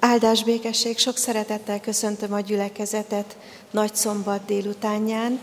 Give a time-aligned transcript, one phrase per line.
[0.00, 3.36] Áldás békesség, sok szeretettel köszöntöm a gyülekezetet
[3.70, 5.40] nagy szombat délutánján.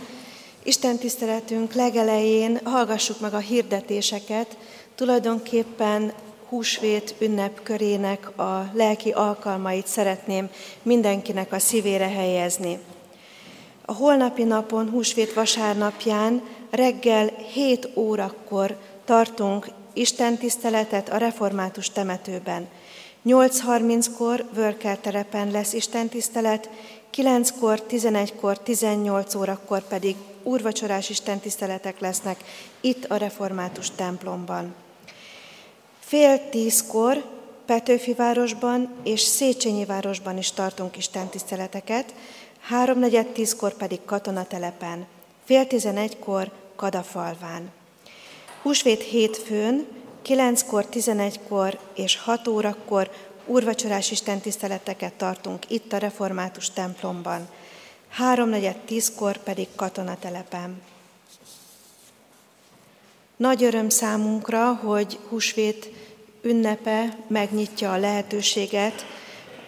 [0.63, 4.57] Isten tiszteletünk legelején hallgassuk meg a hirdetéseket,
[4.95, 6.13] tulajdonképpen
[6.49, 10.49] húsvét ünnepkörének a lelki alkalmait szeretném
[10.83, 12.79] mindenkinek a szívére helyezni.
[13.85, 22.67] A holnapi napon, húsvét vasárnapján reggel 7 órakor tartunk Isten tiszteletet a református temetőben.
[23.25, 26.70] 8.30-kor Vörkel terepen lesz Isten tisztelet,
[27.13, 32.43] 9-kor, 11-kor, 18 órakor pedig úrvacsorás Isten tiszteletek lesznek
[32.81, 34.75] itt a református templomban.
[35.99, 37.23] Fél tízkor
[37.66, 42.13] Petőfi városban és Széchenyi városban is tartunk Isten tiszteleteket,
[42.59, 45.05] háromnegyed tízkor pedig katonatelepen,
[45.45, 47.71] fél tizenegykor Kadafalván.
[48.61, 49.88] Húsvét hétfőn,
[50.25, 53.11] 9-kor, 11-kor és 6 órakor
[53.45, 57.47] úrvacsorás istentiszteleteket tartunk itt a református templomban,
[58.09, 60.81] háromnegyed tízkor pedig katonatelepen.
[63.38, 65.89] Nagy öröm számunkra, hogy húsvét
[66.41, 69.05] ünnepe megnyitja a lehetőséget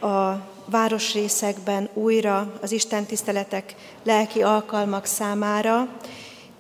[0.02, 0.34] a
[0.66, 5.98] városrészekben újra az Isten tiszteletek lelki alkalmak számára.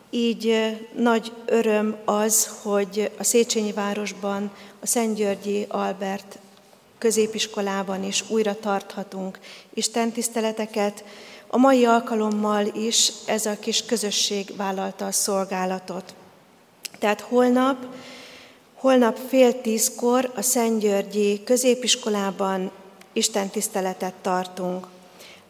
[0.09, 6.39] Így nagy öröm az, hogy a Széchenyi városban, a Szentgyörgyi Albert
[6.97, 9.39] középiskolában is újra tarthatunk
[9.73, 11.03] Isten tiszteleteket.
[11.47, 16.13] A mai alkalommal is ez a kis közösség vállalta a szolgálatot.
[16.99, 17.85] Tehát holnap,
[18.73, 22.71] holnap fél tízkor a Szentgyörgyi középiskolában
[23.13, 24.87] Isten tiszteletet tartunk.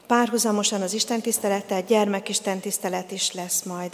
[0.07, 3.91] Párhuzamosan az Isten tisztelettel gyermekisten tisztelet is lesz majd.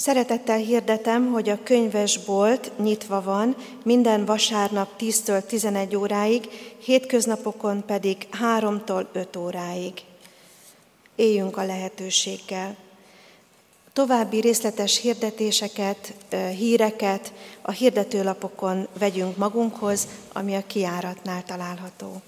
[0.00, 6.48] Szeretettel hirdetem, hogy a könyvesbolt nyitva van minden vasárnap 10-től 11 óráig,
[6.78, 8.28] hétköznapokon pedig
[8.60, 9.92] 3-tól 5 óráig.
[11.14, 12.76] Éljünk a lehetőséggel.
[13.92, 16.14] További részletes hirdetéseket,
[16.56, 17.32] híreket
[17.62, 22.22] a hirdetőlapokon vegyünk magunkhoz, ami a kiáratnál található.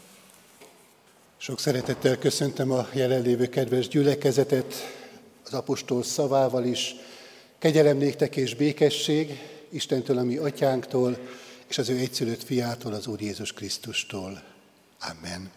[1.36, 4.74] Sok szeretettel köszöntöm a jelenlévő kedves gyülekezetet,
[5.44, 6.96] az apostol szavával is.
[7.62, 11.18] Kegyelem néktek és békesség Istentől, ami atyánktól,
[11.68, 14.42] és az ő egyszülött fiától, az Úr Jézus Krisztustól.
[15.00, 15.50] Amen.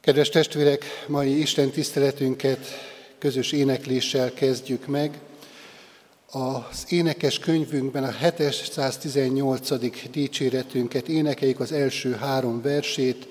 [0.00, 2.66] Kedves testvérek, mai Isten tiszteletünket
[3.18, 5.18] közös énekléssel kezdjük meg.
[6.30, 10.10] Az énekes könyvünkben a 718.
[10.10, 13.28] dicséretünket énekeljük az első három versét.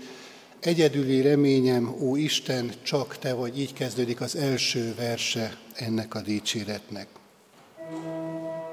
[0.59, 7.07] Egyedüli reményem, ó Isten, csak Te vagy, így kezdődik az első verse ennek a dicséretnek.
[7.87, 8.64] Thank you.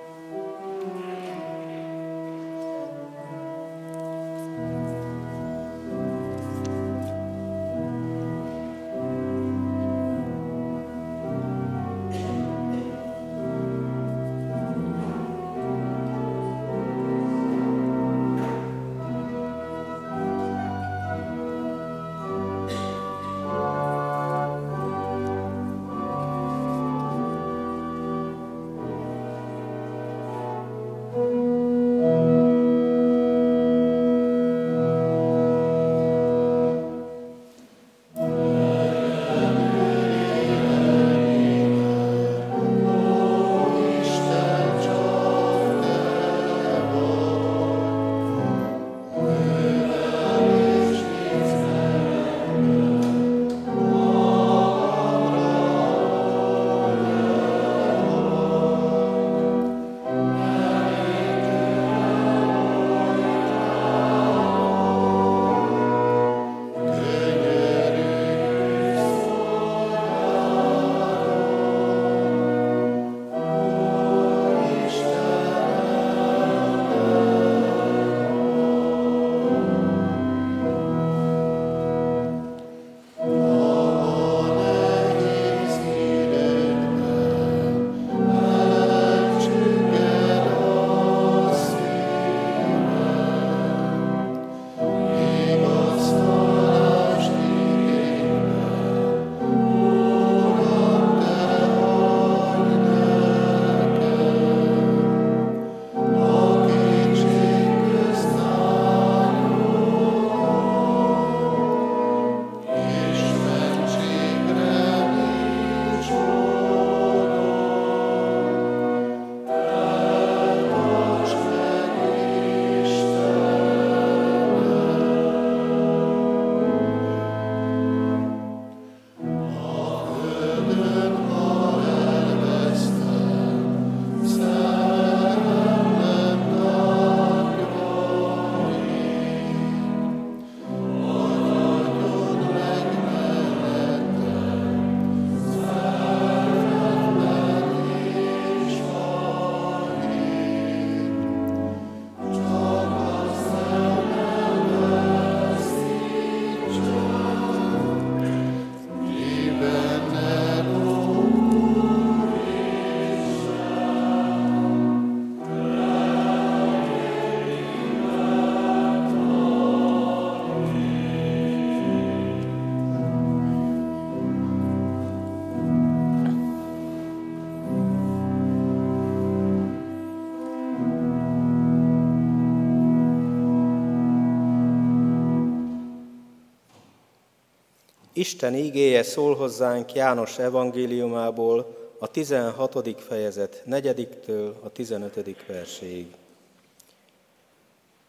[188.22, 193.00] Isten ígéje szól hozzánk János evangéliumából a 16.
[193.00, 195.46] fejezet 4-től a 15.
[195.46, 196.14] verséig.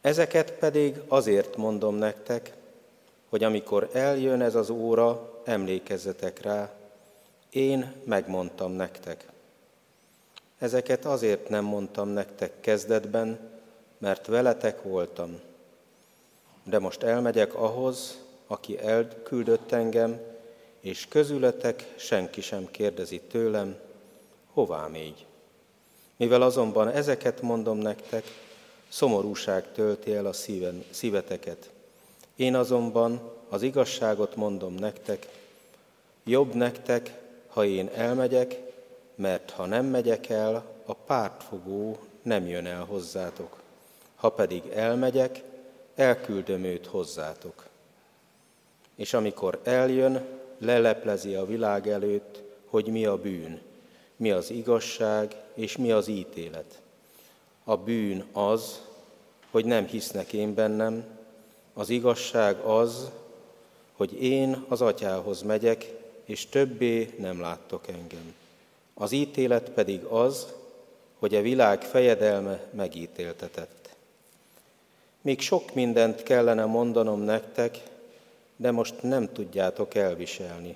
[0.01, 2.53] Ezeket pedig azért mondom nektek,
[3.29, 6.71] hogy amikor eljön ez az óra, emlékezzetek rá,
[7.49, 9.25] én megmondtam nektek.
[10.57, 13.39] Ezeket azért nem mondtam nektek kezdetben,
[13.97, 15.39] mert veletek voltam.
[16.63, 18.22] De most elmegyek ahhoz,
[18.53, 20.21] aki elküldött engem,
[20.79, 23.75] és közületek senki sem kérdezi tőlem,
[24.53, 25.25] hová mégy.
[26.15, 28.23] Mivel azonban ezeket mondom nektek,
[28.89, 31.69] szomorúság tölti el a szíven, szíveteket.
[32.35, 35.27] Én azonban az igazságot mondom nektek,
[36.23, 38.59] jobb nektek, ha én elmegyek,
[39.15, 43.61] mert ha nem megyek el, a pártfogó nem jön el hozzátok.
[44.15, 45.43] Ha pedig elmegyek,
[45.95, 47.71] elküldöm őt hozzátok.
[48.95, 50.25] És amikor eljön,
[50.57, 53.61] leleplezi a világ előtt, hogy mi a bűn,
[54.15, 56.81] mi az igazság és mi az ítélet.
[57.63, 58.81] A bűn az,
[59.51, 61.03] hogy nem hisznek én bennem,
[61.73, 63.11] az igazság az,
[63.93, 65.93] hogy én az atyához megyek,
[66.25, 68.33] és többé nem láttok engem.
[68.93, 70.53] Az ítélet pedig az,
[71.19, 73.95] hogy a világ fejedelme megítéltetett.
[75.21, 77.77] Még sok mindent kellene mondanom nektek,
[78.55, 80.75] de most nem tudjátok elviselni.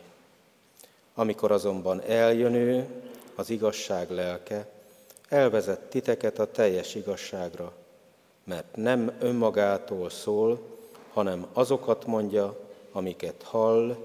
[1.13, 2.85] Amikor azonban eljön ő,
[3.35, 4.68] az igazság lelke,
[5.29, 7.74] elvezet titeket a teljes igazságra,
[8.44, 10.59] mert nem önmagától szól,
[11.13, 12.59] hanem azokat mondja,
[12.91, 13.97] amiket hall,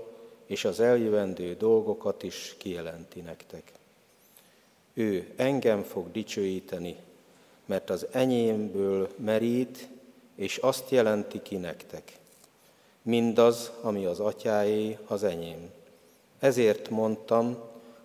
[0.46, 3.72] és az eljövendő dolgokat is kijelenti nektek.
[4.94, 6.96] Ő engem fog dicsőíteni,
[7.66, 9.88] mert az enyémből merít,
[10.34, 12.12] és azt jelenti ki nektek.
[13.02, 15.70] Mindaz, ami az atyáé, az enyém.
[16.38, 17.58] Ezért mondtam,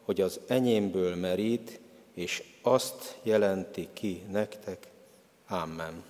[0.03, 1.79] hogy az enyémből merít,
[2.13, 4.87] és azt jelenti ki nektek.
[5.47, 6.03] Amen.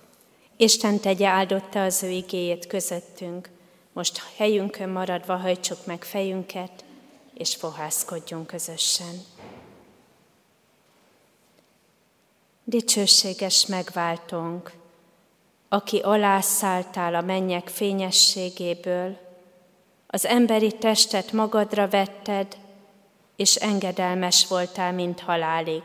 [0.56, 3.48] Isten tegye áldotta az ő igéjét közöttünk.
[3.92, 6.84] Most helyünkön maradva hajtsuk meg fejünket,
[7.34, 9.24] és fohászkodjunk közösen.
[12.64, 14.72] Dicsőséges megváltónk,
[15.68, 19.16] aki alászálltál a mennyek fényességéből,
[20.06, 22.56] az emberi testet magadra vetted,
[23.36, 25.82] és engedelmes voltál, mint halálig.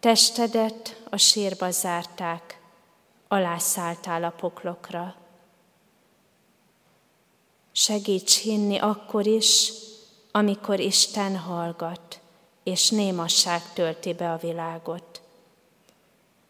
[0.00, 2.60] Testedet a sírba zárták,
[3.28, 5.14] alászálltál a poklokra.
[7.72, 9.72] Segíts hinni akkor is,
[10.30, 12.20] amikor Isten hallgat,
[12.62, 15.15] és némasság tölti be a világot.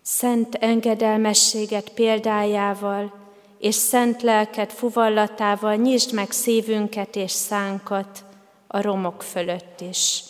[0.08, 3.14] Szent engedelmességet példájával
[3.58, 8.25] és szent lelket fuvallatával nyisd meg szívünket és szánkat
[8.66, 10.22] a romok fölött is,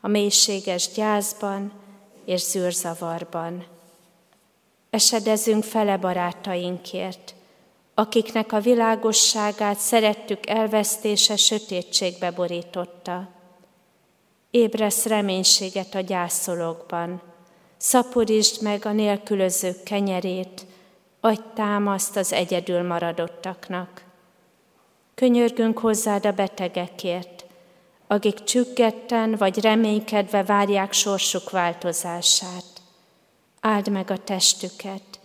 [0.00, 1.72] a mélységes gyászban
[2.24, 3.64] és zűrzavarban.
[4.90, 7.34] Esedezünk fele barátainkért,
[7.94, 13.28] akiknek a világosságát szerettük elvesztése sötétségbe borította.
[14.50, 17.34] Ébresz reménységet a gyászolókban,
[17.76, 20.66] szaporítsd meg a nélkülözők kenyerét,
[21.20, 24.04] adj támaszt az egyedül maradottaknak.
[25.14, 27.44] Könyörgünk hozzád a betegekért,
[28.06, 32.64] akik csüggetten vagy reménykedve várják sorsuk változását.
[33.60, 35.20] Áld meg a testüket,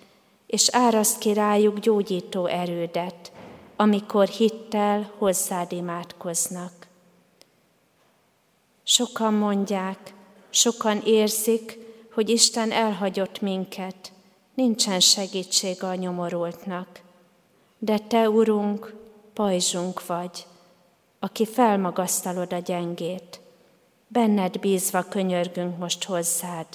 [0.48, 3.32] és áraszt ki rájuk gyógyító erődet,
[3.76, 6.88] amikor hittel hozzád imádkoznak.
[8.84, 10.14] Sokan mondják,
[10.50, 11.80] sokan érzik,
[12.14, 14.12] hogy Isten elhagyott minket,
[14.54, 17.02] nincsen segítség a nyomorultnak.
[17.80, 18.96] De Te, Urunk,
[19.34, 20.46] pajzsunk vagy,
[21.20, 23.40] aki felmagasztalod a gyengét.
[24.08, 26.68] Benned bízva könyörgünk most hozzád,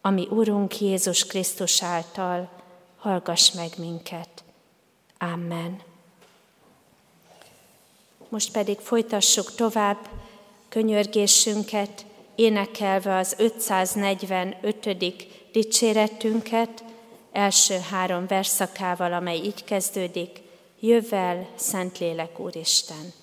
[0.00, 2.48] ami Urunk Jézus Krisztus által,
[2.96, 4.44] hallgass meg minket.
[5.18, 5.80] Amen.
[8.28, 10.08] Most pedig folytassuk tovább
[10.68, 14.96] könyörgésünket, énekelve az 545.
[15.52, 16.84] dicséretünket,
[17.32, 20.40] első három verszakával, amely így kezdődik,
[20.80, 23.21] Jövel, Szentlélek Úristen!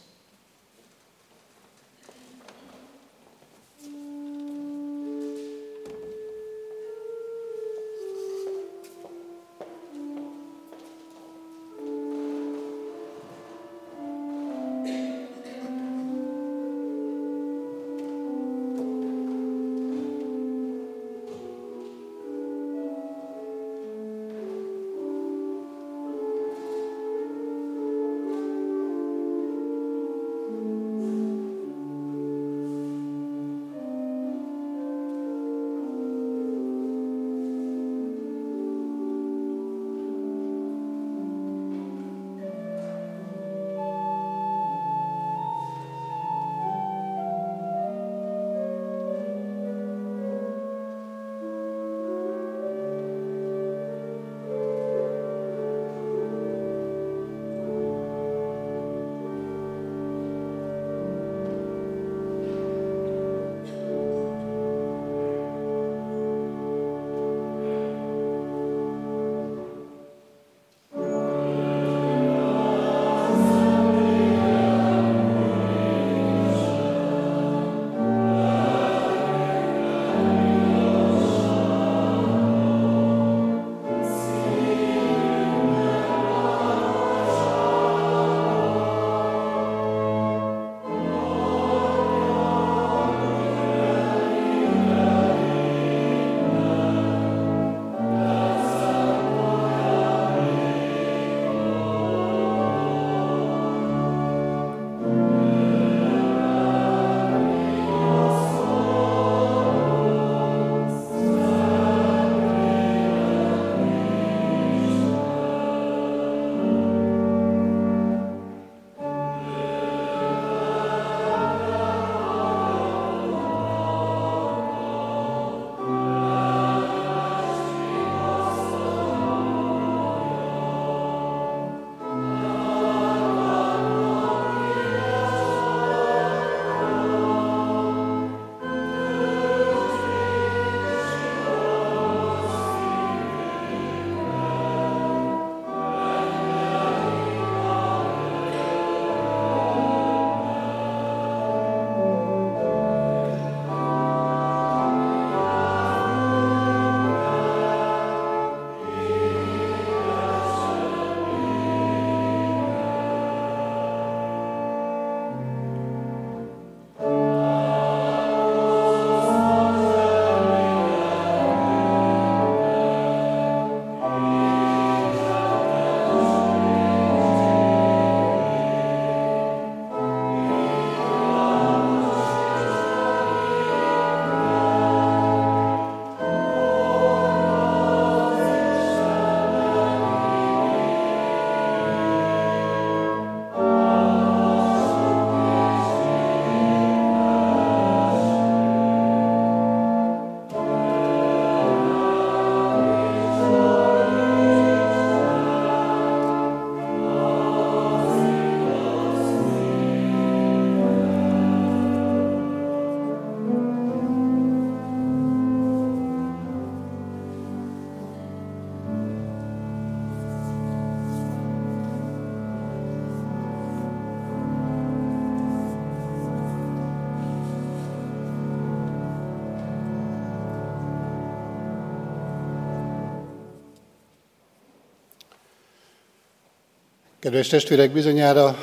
[237.30, 238.58] Kedves testvérek, bizonyára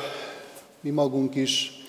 [0.81, 1.83] mi magunk is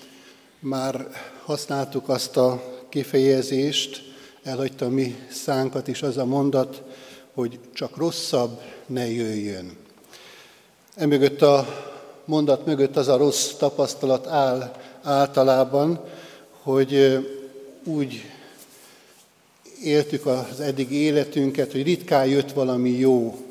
[0.59, 1.07] már
[1.43, 4.01] használtuk azt a kifejezést,
[4.43, 6.81] elhagyta mi szánkat is az a mondat,
[7.33, 9.77] hogy csak rosszabb ne jöjjön.
[10.95, 11.67] Emögött a
[12.25, 16.03] mondat mögött az a rossz tapasztalat áll általában,
[16.61, 17.17] hogy
[17.83, 18.25] úgy
[19.83, 23.45] éltük az eddig életünket, hogy ritkán jött valami jó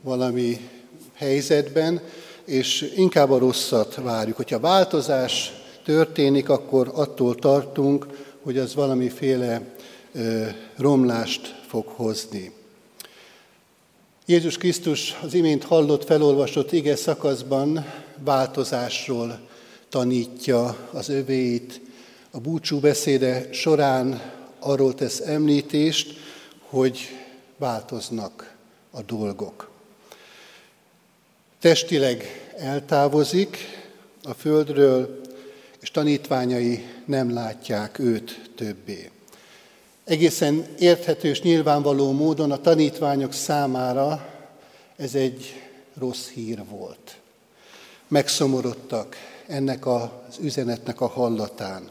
[0.00, 0.68] valami
[1.14, 2.00] helyzetben,
[2.44, 4.36] és inkább a rosszat várjuk.
[4.36, 5.52] Hogyha változás
[5.84, 8.06] történik, akkor attól tartunk,
[8.42, 9.74] hogy az valamiféle
[10.76, 12.52] romlást fog hozni.
[14.26, 17.84] Jézus Krisztus az imént hallott, felolvasott ige szakaszban
[18.24, 19.40] változásról
[19.88, 21.80] tanítja az övéit.
[22.30, 26.14] A búcsú beszéde során arról tesz említést,
[26.68, 26.98] hogy
[27.56, 28.54] változnak
[28.90, 29.73] a dolgok.
[31.64, 33.56] Testileg eltávozik
[34.22, 35.20] a földről,
[35.80, 39.10] és tanítványai nem látják őt többé.
[40.04, 44.28] Egészen érthető és nyilvánvaló módon a tanítványok számára
[44.96, 45.62] ez egy
[45.98, 47.16] rossz hír volt.
[48.08, 49.16] Megszomorodtak
[49.46, 50.08] ennek az
[50.40, 51.88] üzenetnek a hallatán.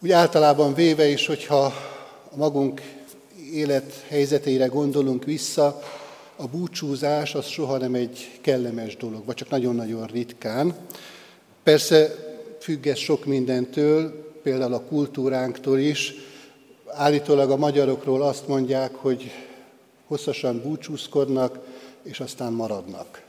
[0.00, 1.64] Úgy általában véve is, hogyha
[2.30, 2.82] a magunk
[3.52, 5.82] élethelyzeteire gondolunk vissza,
[6.40, 10.74] a búcsúzás az soha nem egy kellemes dolog, vagy csak nagyon-nagyon ritkán.
[11.62, 12.14] Persze
[12.60, 16.14] függ ez sok mindentől, például a kultúránktól is.
[16.86, 19.30] Állítólag a magyarokról azt mondják, hogy
[20.06, 21.58] hosszasan búcsúzkodnak,
[22.02, 23.22] és aztán maradnak.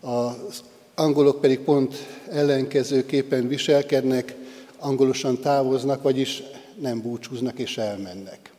[0.00, 0.62] Az
[0.94, 1.94] angolok pedig pont
[2.30, 4.34] ellenkezőképpen viselkednek,
[4.78, 6.42] angolosan távoznak, vagyis
[6.80, 8.55] nem búcsúznak és elmennek.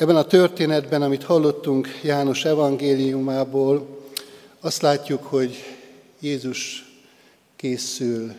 [0.00, 4.00] Ebben a történetben, amit hallottunk János evangéliumából,
[4.60, 5.56] azt látjuk, hogy
[6.20, 6.84] Jézus
[7.56, 8.32] készül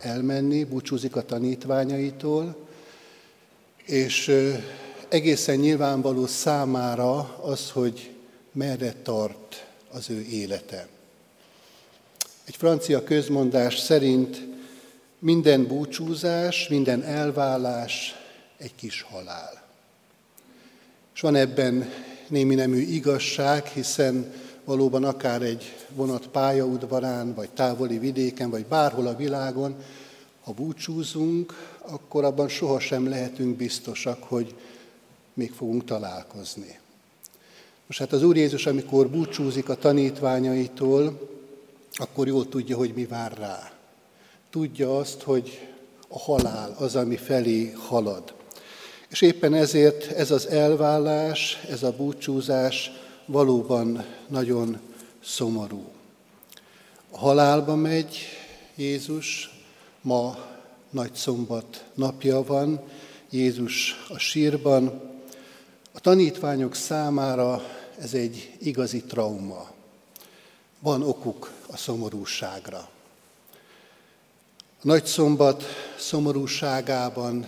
[0.00, 2.56] elmenni, búcsúzik a tanítványaitól,
[3.84, 4.32] és
[5.08, 8.10] egészen nyilvánvaló számára az, hogy
[8.52, 10.88] merre tart az ő élete.
[12.44, 14.46] Egy francia közmondás szerint
[15.18, 18.14] minden búcsúzás, minden elvállás
[18.56, 19.63] egy kis halál.
[21.14, 21.90] És van ebben
[22.28, 24.32] némi nemű igazság, hiszen
[24.64, 29.76] valóban akár egy vonat pályaudvarán, vagy távoli vidéken, vagy bárhol a világon,
[30.42, 34.54] ha búcsúzunk, akkor abban sohasem lehetünk biztosak, hogy
[35.34, 36.78] még fogunk találkozni.
[37.86, 41.30] Most hát az Úr Jézus, amikor búcsúzik a tanítványaitól,
[41.92, 43.72] akkor jól tudja, hogy mi vár rá.
[44.50, 45.68] Tudja azt, hogy
[46.08, 48.34] a halál az, ami felé halad.
[49.14, 52.90] És éppen ezért ez az elvállás, ez a búcsúzás
[53.26, 54.80] valóban nagyon
[55.24, 55.84] szomorú.
[57.10, 58.18] A halálba megy
[58.74, 59.50] Jézus,
[60.00, 60.38] ma
[60.90, 62.80] nagy szombat napja van,
[63.30, 65.00] Jézus a sírban.
[65.92, 67.62] A tanítványok számára
[67.98, 69.70] ez egy igazi trauma.
[70.78, 72.88] Van okuk a szomorúságra.
[74.80, 75.64] A nagy szombat
[75.98, 77.46] szomorúságában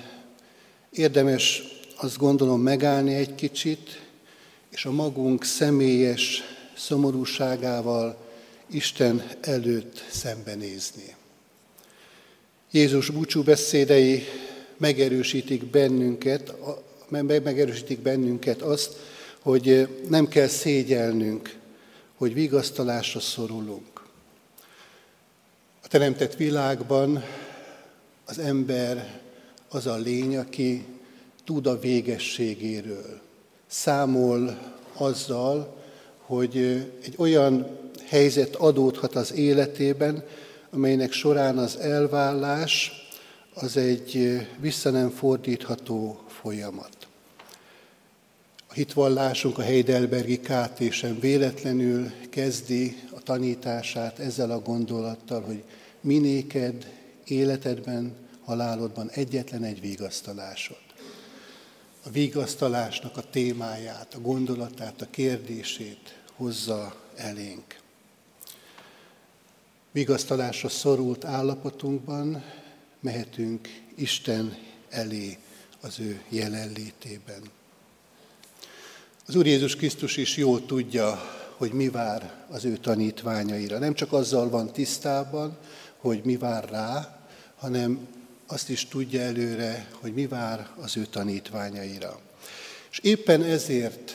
[0.96, 1.62] érdemes
[1.96, 4.00] azt gondolom megállni egy kicsit,
[4.70, 6.42] és a magunk személyes
[6.76, 8.24] szomorúságával
[8.70, 11.14] Isten előtt szembenézni.
[12.70, 14.24] Jézus búcsú beszédei
[14.76, 16.54] megerősítik bennünket,
[17.09, 18.96] megerősítik bennünket azt,
[19.40, 21.59] hogy nem kell szégyelnünk,
[22.16, 24.04] hogy vigasztalásra szorulunk.
[25.82, 27.24] A teremtett világban
[28.24, 29.20] az ember
[29.68, 30.85] az a lény, aki
[31.44, 33.20] tud a végességéről,
[33.66, 34.59] számol
[34.92, 35.76] azzal,
[36.18, 36.57] hogy
[37.02, 37.66] egy olyan
[38.05, 40.24] helyzet adódhat az életében,
[40.70, 42.92] amelynek során az elvállás
[43.55, 46.96] az egy vissza nem fordítható folyamat.
[48.66, 50.81] A hitvallásunk a Heidelbergi KT
[51.20, 55.62] véletlenül kezdi a tanítását ezzel a gondolattal, hogy
[56.00, 56.92] minéked
[57.24, 60.87] életedben, halálodban egyetlen egy vigasztalásod
[62.06, 67.80] a vigasztalásnak a témáját, a gondolatát, a kérdését hozza elénk.
[69.92, 72.44] Vigasztalásra szorult állapotunkban
[73.00, 74.56] mehetünk Isten
[74.88, 75.38] elé
[75.80, 77.42] az ő jelenlétében.
[79.26, 81.20] Az Úr Jézus Krisztus is jól tudja,
[81.56, 83.78] hogy mi vár az ő tanítványaira.
[83.78, 85.56] Nem csak azzal van tisztában,
[85.96, 87.20] hogy mi vár rá,
[87.56, 88.09] hanem
[88.46, 92.20] azt is tudja előre, hogy mi vár az ő tanítványaira.
[92.90, 94.12] És éppen ezért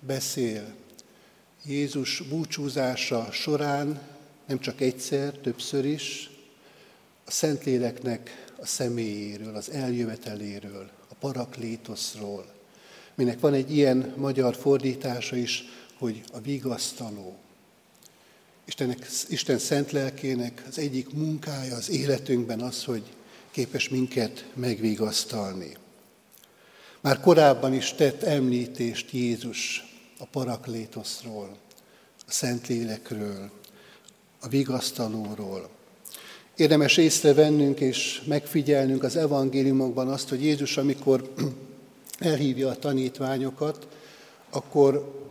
[0.00, 0.74] beszél
[1.64, 4.00] Jézus búcsúzása során
[4.46, 6.30] nem csak egyszer, többször is,
[7.24, 12.52] a Szentléleknek a személyéről, az eljöveteléről, a paraklétoszról,
[13.14, 15.64] minek van egy ilyen magyar fordítása is,
[15.98, 17.36] hogy a vigasztaló.
[18.64, 23.02] Istennek, Isten szent lelkének az egyik munkája az életünkben az, hogy
[23.54, 25.76] képes minket megvigasztalni.
[27.00, 29.84] Már korábban is tett említést Jézus
[30.18, 31.56] a paraklétoszról,
[32.26, 33.50] a Szentlélekről,
[34.40, 35.68] a vigasztalóról.
[36.56, 41.32] Érdemes észrevennünk és megfigyelnünk az evangéliumokban azt, hogy Jézus, amikor
[42.18, 43.86] elhívja a tanítványokat,
[44.50, 45.22] akkor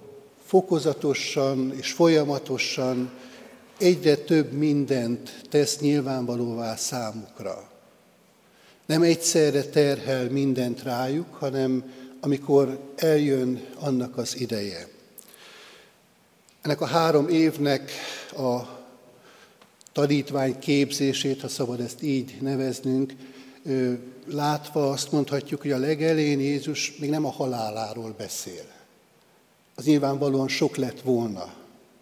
[0.45, 3.11] fokozatosan és folyamatosan
[3.77, 7.71] egyre több mindent tesz nyilvánvalóvá számukra.
[8.85, 14.87] Nem egyszerre terhel mindent rájuk, hanem amikor eljön annak az ideje.
[16.61, 17.91] Ennek a három évnek
[18.37, 18.59] a
[19.91, 23.13] tanítvány képzését, ha szabad ezt így neveznünk,
[24.25, 28.65] látva azt mondhatjuk, hogy a legelén Jézus még nem a haláláról beszél.
[29.75, 31.53] Az nyilvánvalóan sok lett volna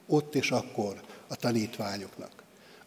[0.08, 2.32] ott és akkor a tanítványoknak.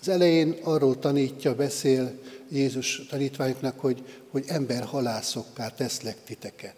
[0.00, 2.18] Az elején arról tanítja, beszél
[2.54, 6.76] Jézus tanítványoknak, hogy, hogy ember halászokká teszlek titeket.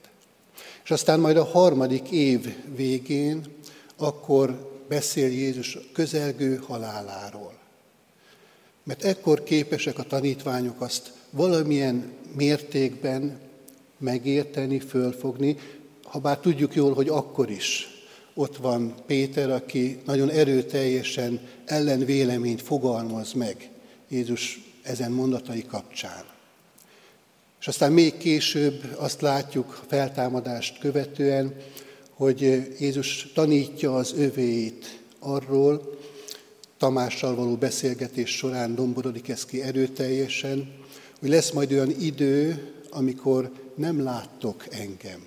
[0.85, 3.45] És aztán majd a harmadik év végén,
[3.97, 7.59] akkor beszél Jézus közelgő haláláról.
[8.83, 13.39] Mert ekkor képesek a tanítványok azt valamilyen mértékben
[13.99, 15.57] megérteni, fölfogni,
[16.03, 17.89] ha bár tudjuk jól, hogy akkor is
[18.35, 23.71] ott van Péter, aki nagyon erőteljesen ellenvéleményt fogalmaz meg
[24.09, 26.25] Jézus ezen mondatai kapcsán.
[27.61, 31.55] És aztán még később azt látjuk feltámadást követően,
[32.11, 32.41] hogy
[32.81, 35.95] Jézus tanítja az övéit arról,
[36.79, 40.75] Tamással való beszélgetés során domborodik ez ki erőteljesen,
[41.21, 45.21] hogy lesz majd olyan idő, amikor nem láttok engem.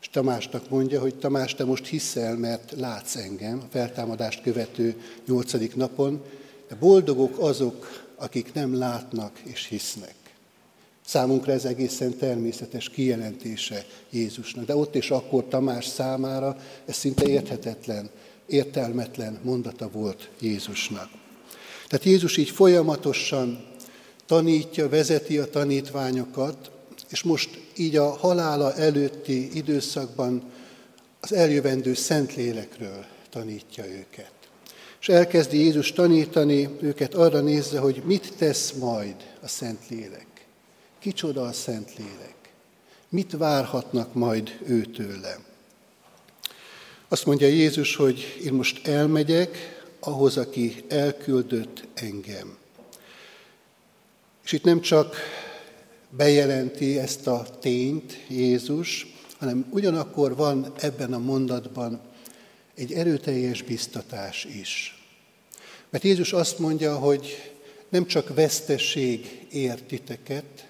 [0.00, 5.76] És Tamásnak mondja, hogy Tamás, te most hiszel, mert látsz engem, a feltámadást követő nyolcadik
[5.76, 6.24] napon,
[6.68, 10.14] de boldogok azok, akik nem látnak és hisznek.
[11.06, 18.10] Számunkra ez egészen természetes kijelentése Jézusnak, de ott és akkor Tamás számára ez szinte érthetetlen,
[18.46, 21.10] értelmetlen mondata volt Jézusnak.
[21.88, 23.66] Tehát Jézus így folyamatosan
[24.26, 26.70] tanítja, vezeti a tanítványokat,
[27.08, 30.50] és most így a halála előtti időszakban
[31.20, 34.37] az eljövendő Szentlélekről tanítja őket.
[35.00, 40.26] És elkezdi Jézus tanítani őket arra nézve, hogy mit tesz majd a Szentlélek.
[40.98, 42.36] Kicsoda a Szentlélek?
[43.08, 45.38] Mit várhatnak majd őtőle?
[47.08, 52.56] Azt mondja Jézus, hogy én most elmegyek ahhoz, aki elküldött engem.
[54.44, 55.16] És itt nem csak
[56.10, 59.06] bejelenti ezt a tényt Jézus,
[59.38, 62.00] hanem ugyanakkor van ebben a mondatban
[62.78, 65.02] egy erőteljes biztatás is.
[65.90, 67.52] Mert Jézus azt mondja, hogy
[67.88, 70.66] nem csak vesztesség ér titeket,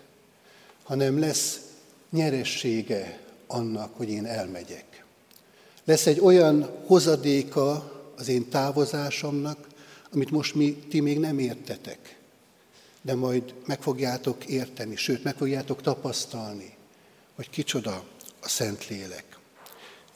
[0.83, 1.61] hanem lesz
[2.11, 5.05] nyeressége annak, hogy én elmegyek.
[5.85, 9.69] Lesz egy olyan hozadéka az én távozásomnak,
[10.13, 12.19] amit most mi, ti még nem értetek
[13.03, 16.77] de majd meg fogjátok érteni, sőt, meg fogjátok tapasztalni,
[17.35, 18.05] hogy kicsoda
[18.41, 19.39] a Szentlélek.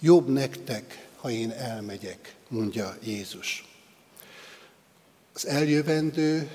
[0.01, 3.69] Jobb nektek, ha én elmegyek, mondja Jézus.
[5.33, 6.51] Az eljövendő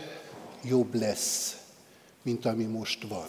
[0.63, 1.57] jobb lesz,
[2.21, 3.27] mint ami most van.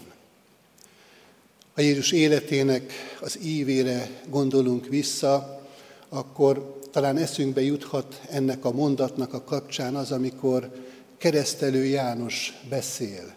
[1.75, 5.63] Ha Jézus életének az ívére gondolunk vissza,
[6.09, 10.87] akkor talán eszünkbe juthat ennek a mondatnak a kapcsán az, amikor
[11.19, 13.35] keresztelő János beszél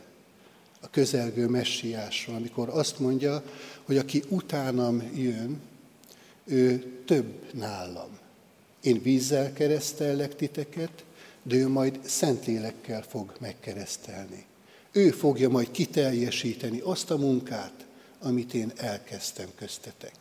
[0.80, 3.44] a közelgő messiásról, amikor azt mondja,
[3.84, 5.70] hogy aki utánam jön,
[6.52, 8.20] ő több nálam.
[8.82, 11.04] Én vízzel keresztellek titeket,
[11.44, 14.46] de ő majd Szentlélekkel fog megkeresztelni.
[14.92, 17.86] Ő fogja majd kiteljesíteni azt a munkát,
[18.22, 20.14] amit én elkezdtem köztetek.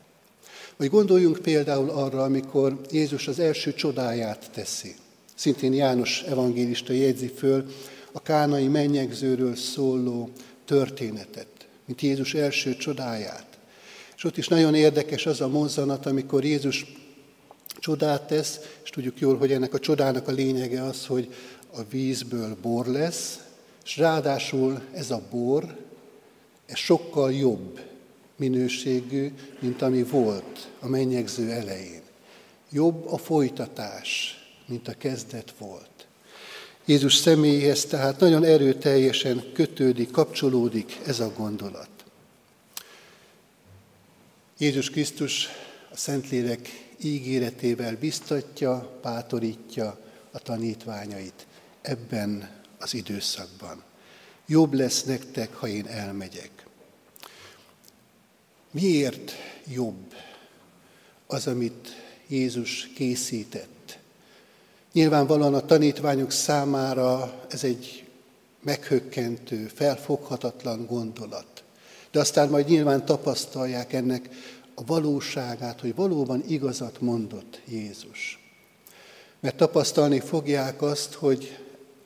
[0.76, 4.94] Vagy gondoljunk például arra, amikor Jézus az első csodáját teszi
[5.40, 7.66] szintén János evangélista jegyzi föl
[8.12, 10.30] a kánai mennyegzőről szóló
[10.64, 13.49] történetet, mint Jézus első csodáját.
[14.20, 16.86] És ott is nagyon érdekes az a mozzanat, amikor Jézus
[17.78, 21.34] csodát tesz, és tudjuk jól, hogy ennek a csodának a lényege az, hogy
[21.72, 23.38] a vízből bor lesz,
[23.84, 25.76] és ráadásul ez a bor,
[26.66, 27.80] ez sokkal jobb
[28.36, 32.02] minőségű, mint ami volt a mennyegző elején.
[32.70, 36.06] Jobb a folytatás, mint a kezdet volt.
[36.84, 41.89] Jézus személyéhez tehát nagyon erőteljesen kötődik, kapcsolódik ez a gondolat.
[44.60, 45.48] Jézus Krisztus
[45.90, 49.98] a Szentlélek ígéretével biztatja, bátorítja
[50.30, 51.46] a tanítványait
[51.82, 53.82] ebben az időszakban.
[54.46, 56.66] Jobb lesz nektek, ha én elmegyek.
[58.70, 59.32] Miért
[59.66, 60.14] jobb
[61.26, 61.88] az, amit
[62.26, 63.98] Jézus készített?
[64.92, 68.04] Nyilvánvalóan a tanítványok számára ez egy
[68.62, 71.49] meghökkentő, felfoghatatlan gondolat.
[72.10, 74.28] De aztán majd nyilván tapasztalják ennek
[74.74, 78.38] a valóságát, hogy valóban igazat mondott Jézus.
[79.40, 81.58] Mert tapasztalni fogják azt, hogy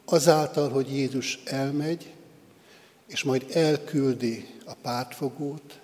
[0.04, 2.12] azáltal, hogy Jézus elmegy,
[3.06, 5.78] és majd elküldi a pártfogót,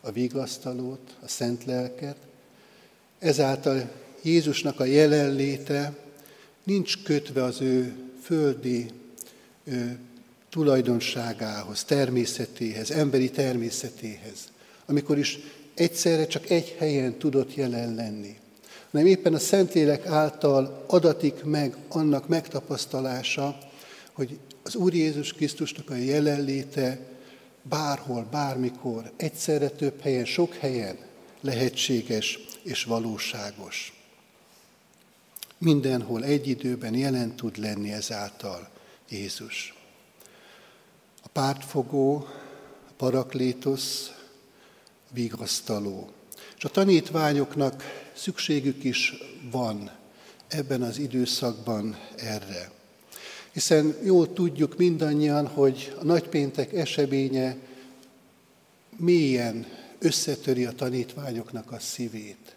[0.00, 2.16] a vigasztalót, a szent lelket,
[3.18, 3.90] ezáltal
[4.22, 5.96] Jézusnak a jelenléte
[6.64, 8.90] nincs kötve az ő földi
[9.64, 9.98] ő,
[10.50, 14.52] tulajdonságához, természetéhez, emberi természetéhez,
[14.86, 15.38] amikor is
[15.74, 18.36] egyszerre csak egy helyen tudott jelen lenni,
[18.90, 23.58] hanem éppen a Szentlélek által adatik meg annak megtapasztalása,
[24.12, 26.98] hogy az Úr Jézus Krisztusnak a jelenléte
[27.62, 30.96] bárhol, bármikor, egyszerre több helyen, sok helyen
[31.40, 33.92] lehetséges és valóságos.
[35.58, 38.68] Mindenhol egy időben jelen tud lenni ezáltal
[39.08, 39.77] Jézus.
[41.28, 42.26] A pártfogó,
[42.88, 44.12] a paraklétosz,
[45.10, 46.10] vigasztaló.
[46.56, 47.82] És a tanítványoknak
[48.14, 49.14] szükségük is
[49.50, 49.90] van
[50.48, 52.70] ebben az időszakban erre.
[53.52, 57.56] Hiszen jól tudjuk mindannyian, hogy a nagypéntek eseménye
[58.96, 59.66] mélyen
[59.98, 62.56] összetöri a tanítványoknak a szívét,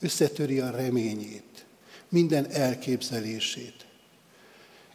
[0.00, 1.64] összetöri a reményét,
[2.08, 3.74] minden elképzelését.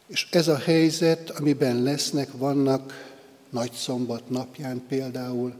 [0.06, 3.11] És ez a helyzet, amiben lesznek, vannak
[3.52, 5.54] nagy szombat napján például,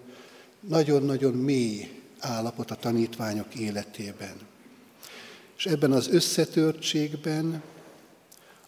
[0.60, 4.34] nagyon-nagyon mély állapot a tanítványok életében.
[5.56, 7.62] És ebben az összetörtségben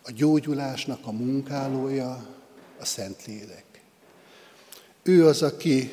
[0.03, 2.27] a gyógyulásnak a munkálója
[2.81, 3.65] a Szentlélek.
[5.03, 5.91] Ő az, aki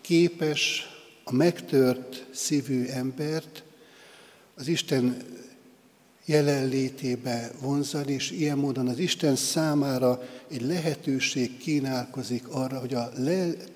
[0.00, 0.86] képes
[1.24, 3.62] a megtört szívű embert
[4.54, 5.22] az Isten
[6.28, 13.10] jelenlétébe vonzani, és ilyen módon az Isten számára egy lehetőség kínálkozik arra, hogy a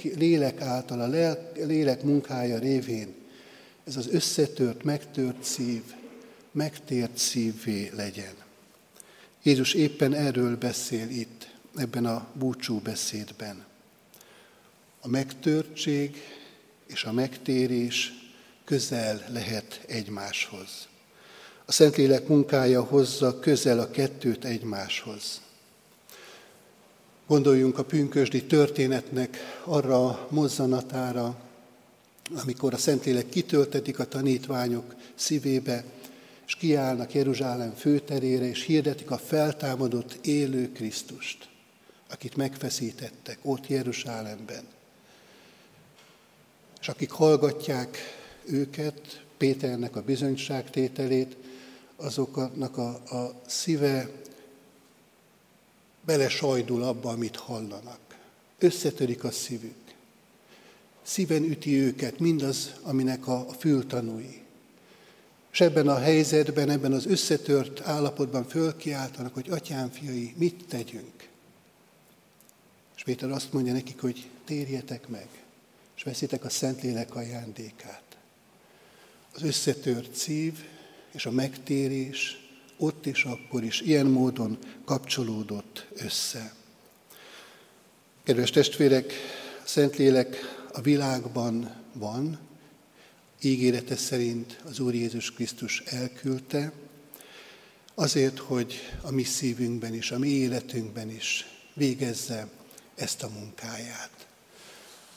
[0.03, 1.37] lélek által, a
[1.67, 3.15] lélek munkája révén
[3.85, 5.83] ez az összetört, megtört szív,
[6.51, 8.35] megtért szívvé legyen.
[9.43, 13.65] Jézus éppen erről beszél itt, ebben a búcsú beszédben.
[15.01, 16.23] A megtörtség
[16.87, 18.13] és a megtérés
[18.65, 20.91] közel lehet egymáshoz.
[21.73, 25.41] A Szentlélek munkája hozza közel a kettőt egymáshoz.
[27.27, 31.37] Gondoljunk a pünkösdi történetnek arra a mozzanatára,
[32.43, 35.85] amikor a Szentlélek kitöltetik a tanítványok szívébe,
[36.47, 41.49] és kiállnak Jeruzsálem főterére, és hirdetik a feltámadott élő Krisztust,
[42.11, 44.65] akit megfeszítettek ott Jeruzsálemben.
[46.81, 47.99] És akik hallgatják
[48.45, 51.37] őket, Péternek a bizonyságtételét,
[52.03, 54.11] azoknak a, a szíve
[56.05, 57.99] belesajdul abba, amit hallanak.
[58.59, 59.95] Összetörik a szívük.
[61.03, 64.41] Szíven üti őket mindaz, aminek a, a fültanúi.
[65.53, 71.29] És ebben a helyzetben, ebben az összetört állapotban fölkiáltanak, hogy atyám, fiai, mit tegyünk?
[72.97, 75.29] És Péter azt mondja nekik, hogy térjetek meg,
[75.97, 78.03] és veszitek a Szentlélek ajándékát.
[79.35, 80.65] Az összetört szív
[81.13, 82.41] és a megtérés
[82.77, 86.55] ott és akkor is ilyen módon kapcsolódott össze.
[88.25, 89.13] Kedves testvérek,
[89.65, 90.37] Szentlélek
[90.73, 92.39] a világban van,
[93.43, 96.73] ígérete szerint az Úr Jézus Krisztus elküldte,
[97.95, 102.49] azért, hogy a mi szívünkben is, a mi életünkben is végezze
[102.95, 104.27] ezt a munkáját.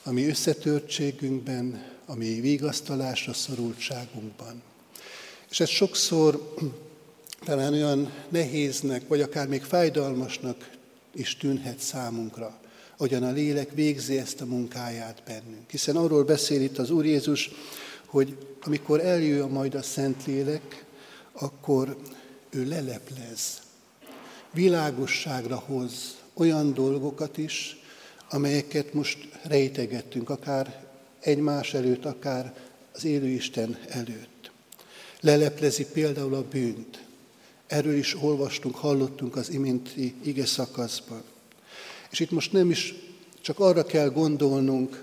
[0.02, 4.62] A mi összetörtségünkben, a mi vigasztalásra szorultságunkban.
[5.56, 6.54] És ez sokszor
[7.44, 10.70] talán olyan nehéznek, vagy akár még fájdalmasnak
[11.14, 12.58] is tűnhet számunkra,
[12.96, 15.70] ahogyan a lélek végzi ezt a munkáját bennünk.
[15.70, 17.50] Hiszen arról beszél itt az Úr Jézus,
[18.06, 20.84] hogy amikor eljön majd a Szentlélek,
[21.32, 21.96] akkor
[22.50, 23.62] ő leleplez,
[24.52, 27.76] világosságra hoz olyan dolgokat is,
[28.30, 30.86] amelyeket most rejtegettünk, akár
[31.20, 32.54] egymás előtt, akár
[32.92, 34.35] az élő Isten előtt.
[35.20, 37.04] Leleplezi például a bűnt.
[37.66, 41.22] Erről is olvastunk, hallottunk az iminti ige szakaszban.
[42.10, 42.94] És itt most nem is
[43.40, 45.02] csak arra kell gondolnunk,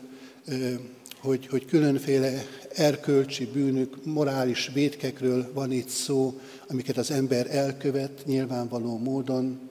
[1.19, 2.45] hogy, hogy különféle
[2.75, 9.69] erkölcsi bűnök, morális védkekről van itt szó, amiket az ember elkövet nyilvánvaló módon,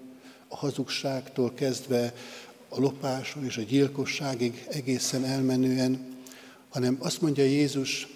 [0.49, 2.15] a hazugságtól kezdve
[2.69, 6.17] a lopáson és a gyilkosságig egészen elmenően,
[6.69, 8.09] hanem azt mondja Jézus,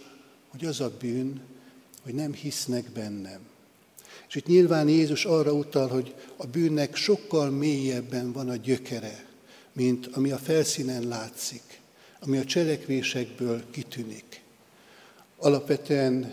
[0.48, 1.40] hogy az a bűn,
[2.06, 3.40] hogy nem hisznek bennem.
[4.28, 9.24] És itt nyilván Jézus arra utal, hogy a bűnnek sokkal mélyebben van a gyökere,
[9.72, 11.80] mint ami a felszínen látszik,
[12.20, 14.42] ami a cselekvésekből kitűnik.
[15.36, 16.32] Alapvetően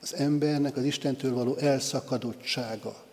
[0.00, 3.04] az embernek az Istentől való elszakadottsága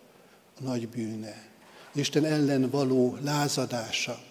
[0.58, 1.46] a nagy bűne,
[1.92, 4.22] az Isten ellen való lázadása,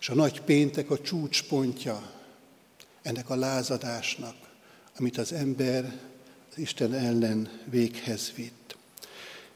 [0.00, 2.12] és a nagy péntek a csúcspontja
[3.02, 4.36] ennek a lázadásnak,
[4.98, 6.10] amit az ember
[6.52, 8.76] az Isten ellen véghez vitt.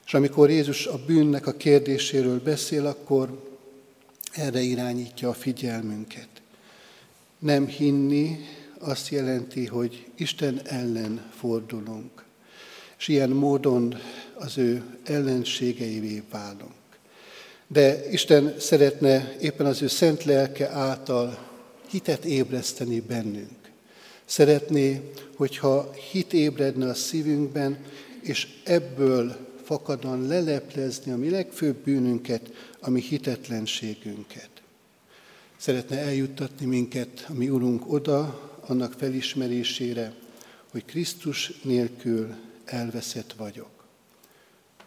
[0.07, 3.51] És amikor Jézus a bűnnek a kérdéséről beszél, akkor
[4.33, 6.29] erre irányítja a figyelmünket.
[7.39, 8.39] Nem hinni
[8.79, 12.25] azt jelenti, hogy Isten ellen fordulunk,
[12.99, 13.99] és ilyen módon
[14.35, 16.73] az ő ellenségeivé válunk.
[17.67, 21.39] De Isten szeretne éppen az ő szent lelke által
[21.89, 23.56] hitet ébreszteni bennünk.
[24.27, 27.85] Szeretné, hogyha hit ébredne a szívünkben,
[28.21, 34.51] és ebből fakadan leleplezni a mi legfőbb bűnünket, a mi hitetlenségünket.
[35.57, 40.15] Szeretne eljuttatni minket, a mi Urunk oda, annak felismerésére,
[40.71, 42.35] hogy Krisztus nélkül
[42.65, 43.85] elveszett vagyok.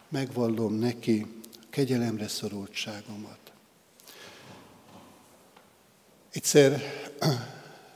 [0.08, 1.26] Megvallom neki
[1.70, 3.38] kegyelemre szorultságomat.
[6.30, 6.82] Egyszer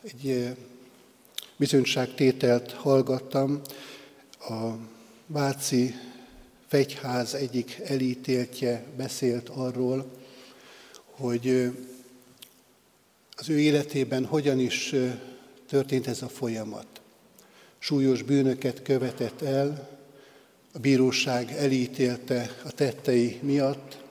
[0.03, 0.55] egy
[1.57, 3.61] bizonyságtételt hallgattam,
[4.39, 4.71] a
[5.27, 5.95] Váci
[6.67, 10.11] fegyház egyik elítéltje beszélt arról,
[11.11, 11.71] hogy
[13.37, 14.95] az ő életében hogyan is
[15.69, 16.87] történt ez a folyamat.
[17.79, 19.89] Súlyos bűnöket követett el,
[20.73, 24.03] a bíróság elítélte a tettei miatt,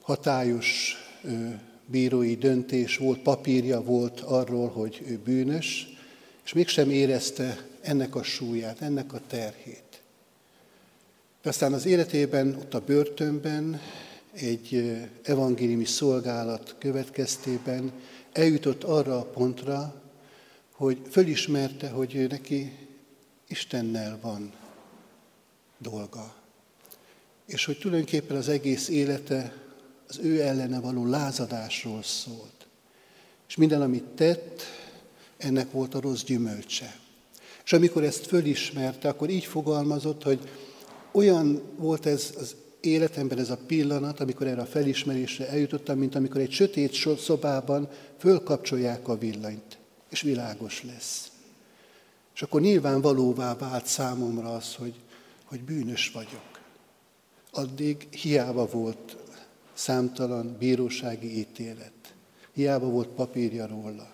[0.00, 0.96] hatályos
[1.86, 5.88] bírói döntés volt, papírja volt arról, hogy ő bűnös,
[6.44, 10.02] és mégsem érezte ennek a súlyát, ennek a terhét.
[11.42, 13.80] De aztán az életében, ott a börtönben,
[14.32, 17.92] egy evangéliumi szolgálat következtében
[18.32, 20.02] eljutott arra a pontra,
[20.72, 22.72] hogy fölismerte, hogy neki
[23.48, 24.52] Istennel van
[25.78, 26.34] dolga.
[27.46, 29.65] És hogy tulajdonképpen az egész élete
[30.08, 32.66] az ő ellene való lázadásról szólt.
[33.48, 34.62] És minden, amit tett,
[35.36, 36.96] ennek volt a rossz gyümölcse.
[37.64, 40.48] És amikor ezt fölismerte, akkor így fogalmazott, hogy
[41.12, 46.40] olyan volt ez az életemben ez a pillanat, amikor erre a felismerésre eljutottam, mint amikor
[46.40, 47.88] egy sötét szobában
[48.18, 49.78] fölkapcsolják a villanyt,
[50.10, 51.30] és világos lesz.
[52.34, 54.94] És akkor nyilvánvalóvá vált számomra az, hogy,
[55.44, 56.60] hogy bűnös vagyok.
[57.50, 59.16] Addig hiába volt
[59.76, 62.14] számtalan bírósági ítélet,
[62.52, 64.08] hiába volt papírja róla.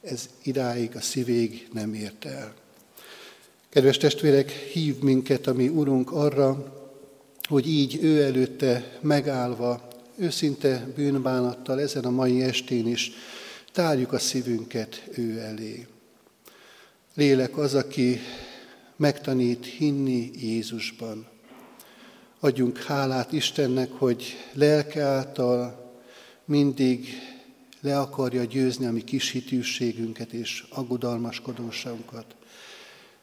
[0.00, 2.54] Ez idáig a szívéig nem ért el.
[3.68, 6.72] Kedves testvérek, hív minket a mi Urunk arra,
[7.48, 13.10] hogy így ő előtte megállva, őszinte bűnbánattal ezen a mai estén is
[13.72, 15.86] tárjuk a szívünket ő elé.
[17.14, 18.20] Lélek az, aki
[18.96, 21.26] megtanít hinni Jézusban.
[22.44, 25.92] Adjunk hálát Istennek, hogy lelke által
[26.44, 27.08] mindig
[27.80, 32.24] le akarja győzni a mi kis hitűségünket és aggodalmaskodóságunkat.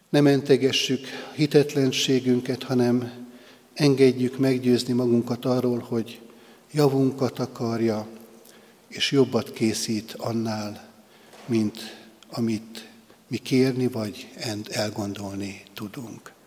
[0.10, 1.06] Ne mentegessük
[1.36, 3.28] hitetlenségünket, hanem
[3.74, 6.22] engedjük meggyőzni magunkat arról, hogy
[6.72, 8.08] javunkat akarja,
[8.88, 10.90] és jobbat készít annál,
[11.46, 11.78] mint
[12.30, 12.90] amit
[13.28, 14.30] mi kérni vagy
[14.70, 16.38] elgondolni tudunk.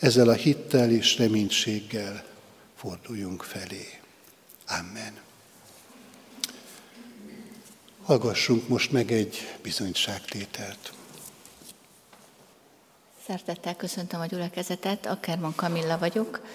[0.00, 2.24] Ezzel a hittel és reménységgel
[2.76, 4.00] forduljunk felé.
[4.66, 5.18] Amen.
[8.02, 10.92] Hallgassunk most meg egy bizonyságtételt.
[13.26, 16.46] Szeretettel köszöntöm a gyülekezetet, Akkerman Kamilla vagyok,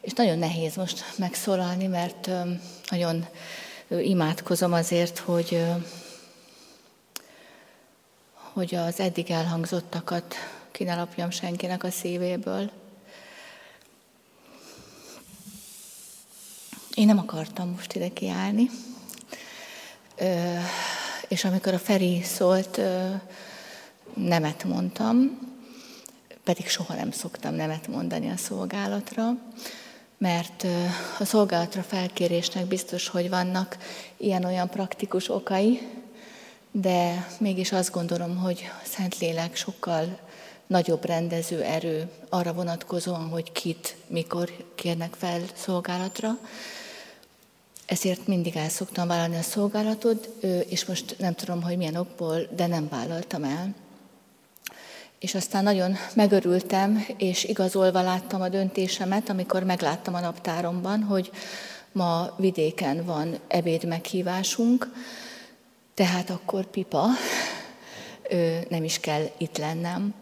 [0.00, 2.30] és nagyon nehéz most megszólalni, mert
[2.88, 3.26] nagyon
[3.88, 5.62] imádkozom azért, hogy,
[8.32, 10.34] hogy az eddig elhangzottakat
[10.78, 12.70] ki ne lapjam senkinek a szívéből.
[16.94, 18.70] Én nem akartam most ide kiállni,
[21.28, 22.80] és amikor a Feri szólt,
[24.14, 25.38] nemet mondtam,
[26.44, 29.38] pedig soha nem szoktam nemet mondani a szolgálatra,
[30.18, 30.66] mert
[31.18, 33.76] a szolgálatra felkérésnek biztos, hogy vannak
[34.16, 35.88] ilyen-olyan praktikus okai,
[36.70, 40.27] de mégis azt gondolom, hogy Szentlélek sokkal
[40.68, 46.38] nagyobb rendező erő arra vonatkozóan, hogy kit, mikor kérnek fel szolgálatra.
[47.86, 52.66] Ezért mindig el szoktam vállalni a szolgálatot, és most nem tudom, hogy milyen okból, de
[52.66, 53.74] nem vállaltam el.
[55.18, 61.30] És aztán nagyon megörültem, és igazolva láttam a döntésemet, amikor megláttam a naptáromban, hogy
[61.92, 64.92] ma vidéken van ebéd meghívásunk,
[65.94, 67.06] tehát akkor pipa,
[68.68, 70.14] nem is kell itt lennem.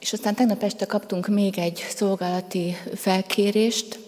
[0.00, 3.98] És aztán tegnap este kaptunk még egy szolgálati felkérést,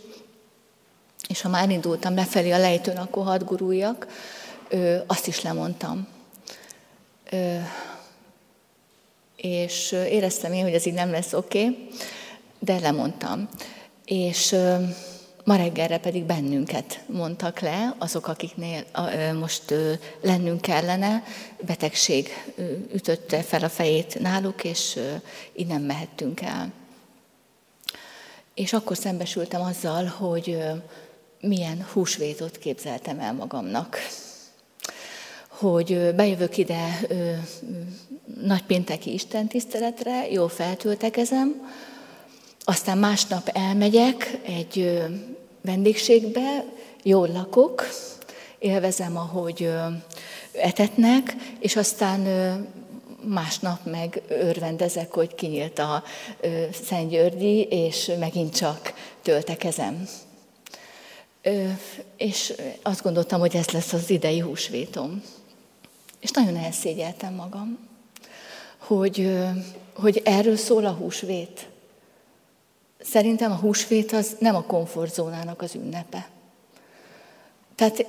[1.29, 4.07] és ha már indultam lefelé a lejtőn, akkor hadd guruljak,
[5.07, 6.09] azt is lemondtam.
[9.37, 11.89] És éreztem én, hogy ez így nem lesz oké, okay,
[12.59, 13.49] de lemondtam.
[14.05, 14.57] És
[15.45, 18.85] Ma reggelre pedig bennünket mondtak le, azok, akiknél
[19.39, 19.75] most
[20.21, 21.23] lennünk kellene,
[21.61, 22.29] betegség
[22.93, 24.99] ütötte fel a fejét náluk, és
[25.55, 26.73] így nem mehettünk el.
[28.55, 30.59] És akkor szembesültem azzal, hogy
[31.41, 33.97] milyen húsvétot képzeltem el magamnak.
[35.49, 37.01] Hogy bejövök ide
[38.41, 41.71] nagypénteki istentiszteletre, jól feltöltekezem,
[42.65, 45.03] aztán másnap elmegyek egy
[45.61, 46.65] vendégségbe,
[47.03, 47.87] jól lakok,
[48.59, 49.73] élvezem, ahogy
[50.53, 52.21] etetnek, és aztán
[53.25, 56.03] másnap meg örvendezek, hogy kinyílt a
[56.85, 58.93] Szentgyörgyi, és megint csak
[59.23, 60.09] töltekezem.
[62.17, 62.53] És
[62.83, 65.23] azt gondoltam, hogy ez lesz az idei húsvétom.
[66.21, 67.79] És nagyon elszégyeltem magam,
[68.79, 69.39] hogy,
[69.95, 71.71] hogy erről szól a húsvét.
[73.03, 76.29] Szerintem a húsvét az nem a komfortzónának az ünnepe.
[77.75, 78.07] Tehát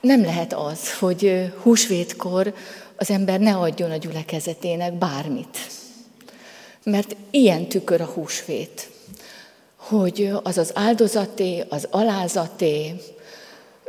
[0.00, 2.54] nem lehet az, hogy húsvétkor
[2.96, 5.58] az ember ne adjon a gyülekezetének bármit.
[6.84, 8.90] Mert ilyen tükör a húsvét,
[9.76, 12.94] hogy az az áldozaté, az alázaté,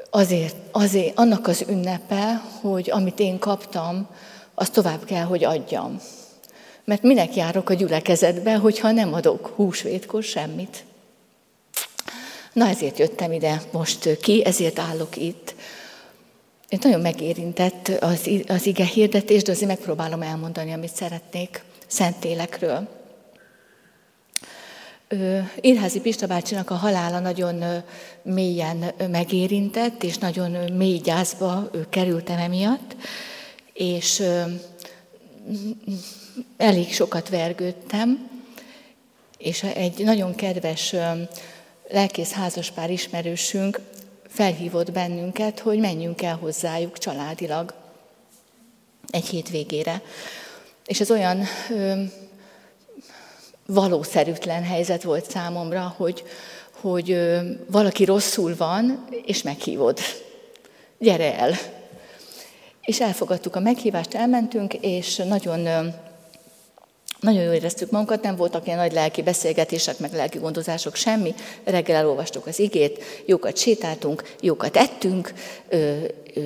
[0.10, 4.08] azért, azért annak az ünnepe, hogy amit én kaptam,
[4.54, 6.00] azt tovább kell, hogy adjam.
[6.86, 10.84] Mert minek járok a gyülekezetbe, hogyha nem adok húsvétkor semmit?
[12.54, 15.56] Na ezért jöttem ide most ki, ezért állok itt.
[16.70, 22.88] Én nagyon megérintett az, az ige hirdetés, de azért megpróbálom elmondani, amit szeretnék Szentélekről.
[25.62, 27.84] Írházi Pista bácsinak a halála nagyon
[28.22, 32.96] mélyen megérintett, és nagyon mély gyászba kerültem emiatt,
[33.74, 34.24] és
[36.58, 38.30] elég sokat vergődtem,
[39.38, 40.96] és egy nagyon kedves
[41.90, 43.80] lelkész házaspár ismerősünk
[44.28, 47.74] felhívott bennünket, hogy menjünk el hozzájuk családilag
[49.10, 50.02] egy hétvégére.
[50.86, 52.04] És ez olyan ö,
[53.66, 56.24] valószerűtlen helyzet volt számomra, hogy,
[56.72, 60.00] hogy ö, valaki rosszul van, és meghívod.
[60.98, 61.54] Gyere el!
[62.82, 65.94] És elfogadtuk a meghívást, elmentünk, és nagyon
[67.22, 71.34] nagyon jól éreztük magunkat, nem voltak ilyen nagy lelki beszélgetések, meg lelki gondozások, semmi.
[71.64, 75.34] Reggel elolvastuk az igét, jókat sétáltunk, jókat ettünk,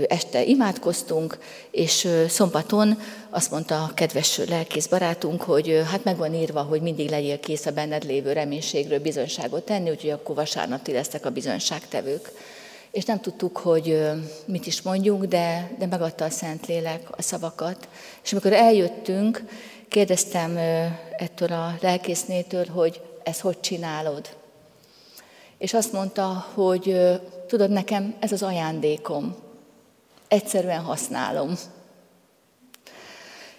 [0.08, 1.38] este imádkoztunk,
[1.72, 3.00] és szombaton
[3.30, 7.66] azt mondta a kedves lelkész barátunk, hogy hát meg van írva, hogy mindig legyél kész
[7.66, 12.32] a benned lévő reménységről bizonyságot tenni, úgyhogy akkor vasárnap ti lesztek a bizonyságtevők.
[12.92, 14.00] És nem tudtuk, hogy
[14.46, 17.88] mit is mondjunk, de, de megadta a Szentlélek a szavakat.
[18.24, 19.44] És amikor eljöttünk,
[19.96, 20.58] kérdeztem
[21.18, 24.30] ettől a lelkésznétől, hogy ezt hogy csinálod.
[25.58, 27.02] És azt mondta, hogy
[27.48, 29.36] tudod, nekem ez az ajándékom.
[30.28, 31.58] Egyszerűen használom.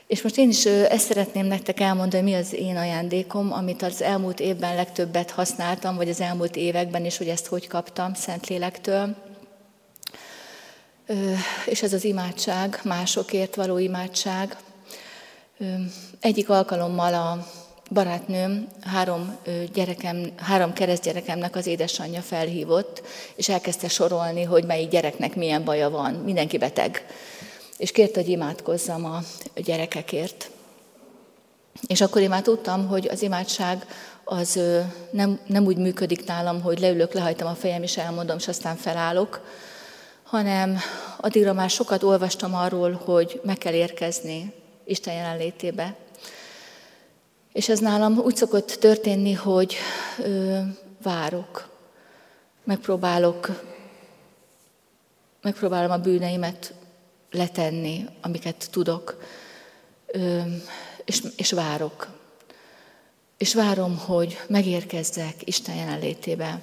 [0.07, 4.41] És most én is ezt szeretném nektek elmondani, mi az én ajándékom, amit az elmúlt
[4.41, 9.14] évben legtöbbet használtam, vagy az elmúlt években is, hogy ezt hogy kaptam Szentlélektől.
[11.66, 14.57] És ez az imádság, másokért való imádság.
[16.21, 17.47] Egyik alkalommal a
[17.91, 19.37] barátnőm három,
[19.73, 23.03] gyerekem, három keresztgyerekemnek az édesanyja felhívott,
[23.35, 26.15] és elkezdte sorolni, hogy melyik gyereknek milyen baja van.
[26.15, 27.07] Mindenki beteg.
[27.77, 29.23] És kérte, hogy imádkozzam a
[29.55, 30.51] gyerekekért.
[31.87, 33.87] És akkor én már tudtam, hogy az imádság
[34.25, 34.61] az
[35.11, 39.41] nem, nem úgy működik nálam, hogy leülök, lehajtam a fejem, és elmondom, és aztán felállok,
[40.23, 40.79] hanem
[41.21, 44.56] addigra már sokat olvastam arról, hogy meg kell érkezni
[44.87, 45.97] Isten jelenlétébe.
[47.53, 49.76] És ez nálam úgy szokott történni, hogy
[50.18, 50.61] ö,
[51.03, 51.68] várok,
[52.64, 53.62] megpróbálok,
[55.43, 56.74] megpróbálom a bűneimet
[57.30, 59.22] letenni, amiket tudok,
[60.07, 60.41] ö,
[61.05, 62.09] és, és várok.
[63.39, 66.61] És várom, hogy megérkezzek Isten jelenlétébe.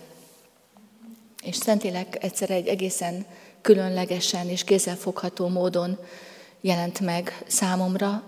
[1.41, 3.25] És Szentlélek egyszer egy egészen
[3.61, 5.97] különlegesen és kézzelfogható módon
[6.63, 8.23] jelent meg számomra,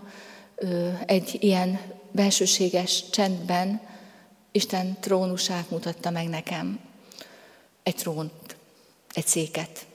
[1.06, 1.80] egy ilyen
[2.12, 3.82] belsőséges csendben
[4.52, 6.80] Isten trónusát mutatta meg nekem.
[7.84, 8.56] Egy trónt,
[9.14, 9.86] egy széket.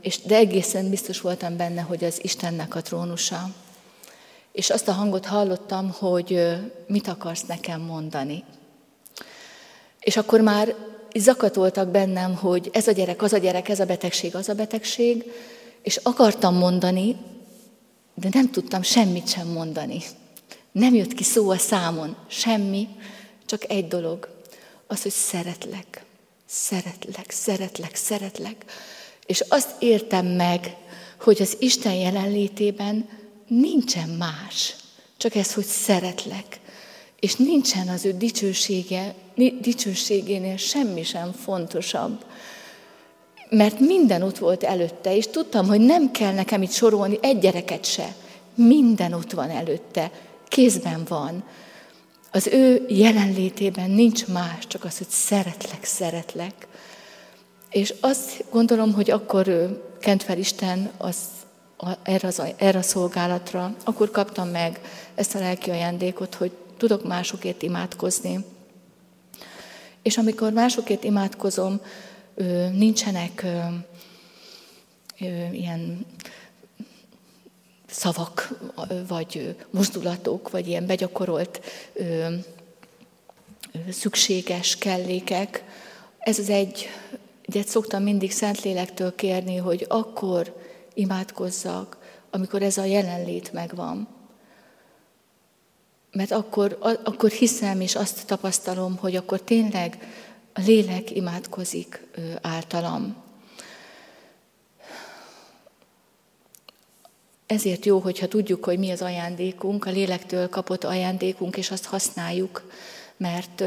[0.00, 3.50] És, de egészen biztos voltam benne, hogy az Istennek a trónusa.
[4.52, 6.56] És azt a hangot hallottam, hogy
[6.86, 8.44] mit akarsz nekem mondani.
[10.00, 10.74] És akkor már
[11.14, 15.32] zakatoltak bennem, hogy ez a gyerek, az a gyerek, ez a betegség, az a betegség,
[15.82, 17.16] és akartam mondani,
[18.14, 20.02] de nem tudtam semmit sem mondani.
[20.72, 22.88] Nem jött ki szó a számon, semmi,
[23.46, 24.28] csak egy dolog,
[24.86, 26.04] az, hogy szeretlek,
[26.46, 28.64] szeretlek, szeretlek, szeretlek.
[29.26, 30.76] És azt értem meg,
[31.20, 33.08] hogy az Isten jelenlétében
[33.48, 34.74] nincsen más,
[35.16, 36.60] csak ez, hogy szeretlek.
[37.20, 39.14] És nincsen az ő dicsősége,
[39.60, 42.24] dicsőségénél semmi sem fontosabb.
[43.54, 47.84] Mert minden ott volt előtte, és tudtam, hogy nem kell nekem itt sorolni egy gyereket
[47.84, 48.14] se.
[48.54, 50.10] Minden ott van előtte,
[50.48, 51.44] kézben van.
[52.30, 56.66] Az ő jelenlétében nincs más, csak az, hogy szeretlek, szeretlek.
[57.70, 59.46] És azt gondolom, hogy akkor
[60.00, 61.16] kent fel Isten az,
[61.76, 64.80] a, erre, az, erre a szolgálatra, akkor kaptam meg
[65.14, 68.44] ezt a lelki ajándékot, hogy tudok másokért imádkozni.
[70.02, 71.80] És amikor másokért imádkozom,
[72.72, 73.46] nincsenek
[75.52, 76.06] ilyen
[77.86, 78.58] szavak,
[79.08, 81.60] vagy mozdulatok, vagy ilyen begyakorolt
[83.90, 85.64] szükséges kellékek.
[86.18, 86.88] Ez az egy,
[87.42, 90.56] egyet szoktam mindig Szentlélektől kérni, hogy akkor
[90.94, 91.96] imádkozzak,
[92.30, 94.08] amikor ez a jelenlét megvan.
[96.12, 99.98] Mert akkor, akkor hiszem és azt tapasztalom, hogy akkor tényleg
[100.52, 102.06] a lélek imádkozik
[102.40, 103.16] általam.
[107.46, 112.70] Ezért jó, hogyha tudjuk, hogy mi az ajándékunk, a lélektől kapott ajándékunk, és azt használjuk,
[113.16, 113.64] mert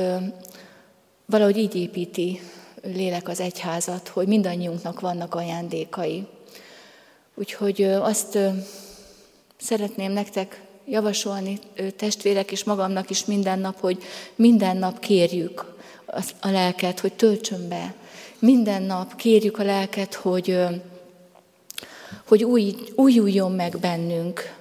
[1.26, 2.42] valahogy így építi
[2.84, 6.28] lélek az egyházat, hogy mindannyiunknak vannak ajándékai.
[7.34, 8.38] Úgyhogy azt
[9.58, 11.60] szeretném nektek javasolni,
[11.96, 14.04] testvérek és magamnak is minden nap, hogy
[14.36, 15.75] minden nap kérjük
[16.40, 17.94] a lelket, hogy töltsön be.
[18.40, 20.58] Minden nap kérjük a lelket, hogy,
[22.28, 24.56] hogy új, újuljon meg bennünk.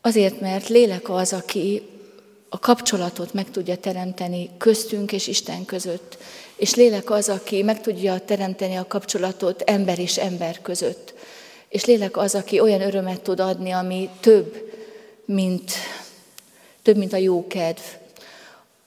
[0.00, 1.82] Azért, mert lélek az, aki
[2.48, 6.18] a kapcsolatot meg tudja teremteni köztünk és Isten között.
[6.56, 11.14] És lélek az, aki meg tudja teremteni a kapcsolatot ember és ember között.
[11.68, 14.70] És lélek az, aki olyan örömet tud adni, ami több,
[15.24, 15.72] mint,
[16.82, 17.80] több, mint a jó kedv,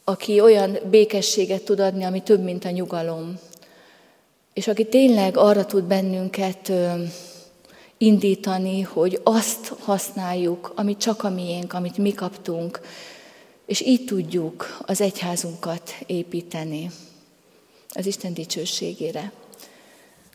[0.07, 3.39] aki olyan békességet tud adni, ami több, mint a nyugalom.
[4.53, 6.71] És aki tényleg arra tud bennünket
[7.97, 12.79] indítani, hogy azt használjuk, amit csak a miénk, amit mi kaptunk,
[13.65, 16.91] és így tudjuk az egyházunkat építeni
[17.89, 19.31] az Isten dicsőségére.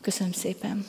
[0.00, 0.86] Köszönöm szépen!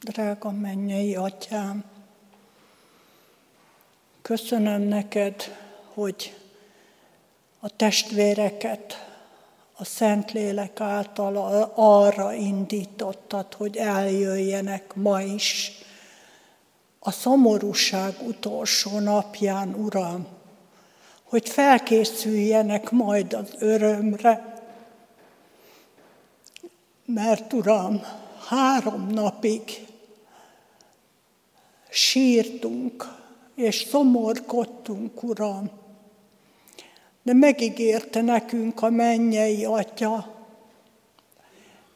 [0.00, 1.84] Drága mennyei atyám,
[4.28, 5.56] köszönöm neked,
[5.94, 6.36] hogy
[7.60, 9.08] a testvéreket
[9.76, 11.36] a Szentlélek által
[11.74, 15.72] arra indítottad, hogy eljöjjenek ma is.
[16.98, 20.26] A szomorúság utolsó napján, Uram,
[21.22, 24.62] hogy felkészüljenek majd az örömre,
[27.04, 28.02] mert Uram,
[28.48, 29.86] három napig
[31.88, 33.16] sírtunk
[33.58, 35.70] és szomorkodtunk, Uram.
[37.22, 40.34] De megígérte nekünk a mennyei Atya,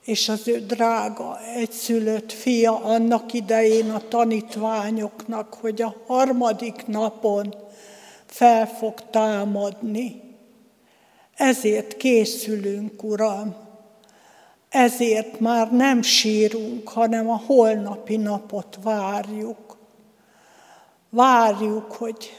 [0.04, 7.54] és az ő drága egyszülött fia annak idején a tanítványoknak, hogy a harmadik napon
[8.26, 10.20] fel fog támadni.
[11.34, 13.54] Ezért készülünk, Uram.
[14.68, 19.71] Ezért már nem sírunk, hanem a holnapi napot várjuk.
[21.14, 22.32] Várjuk, hogy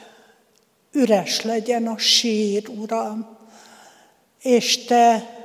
[0.91, 3.37] üres legyen a sír, Uram,
[4.41, 5.37] és Te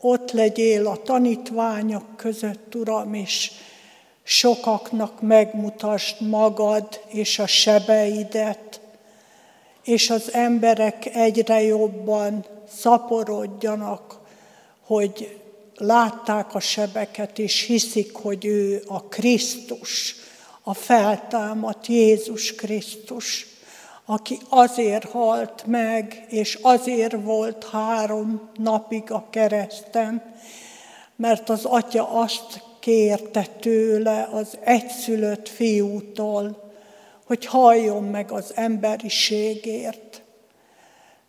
[0.00, 3.50] ott legyél a tanítványok között, Uram, és
[4.22, 8.80] sokaknak megmutasd magad és a sebeidet,
[9.84, 12.44] és az emberek egyre jobban
[12.78, 14.18] szaporodjanak,
[14.86, 15.40] hogy
[15.76, 20.17] látták a sebeket, és hiszik, hogy ő a Krisztus,
[20.68, 23.46] a feltámadt Jézus Krisztus,
[24.04, 30.34] aki azért halt meg, és azért volt három napig a kereszten,
[31.16, 36.72] mert az atya azt kérte tőle az egyszülött fiútól,
[37.26, 40.22] hogy halljon meg az emberiségért,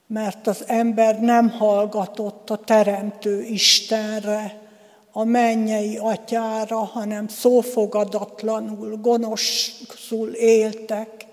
[0.07, 4.68] mert az ember nem hallgatott a Teremtő Istenre,
[5.11, 11.25] a mennyei atyára, hanem szófogadatlanul, gonoszul éltek,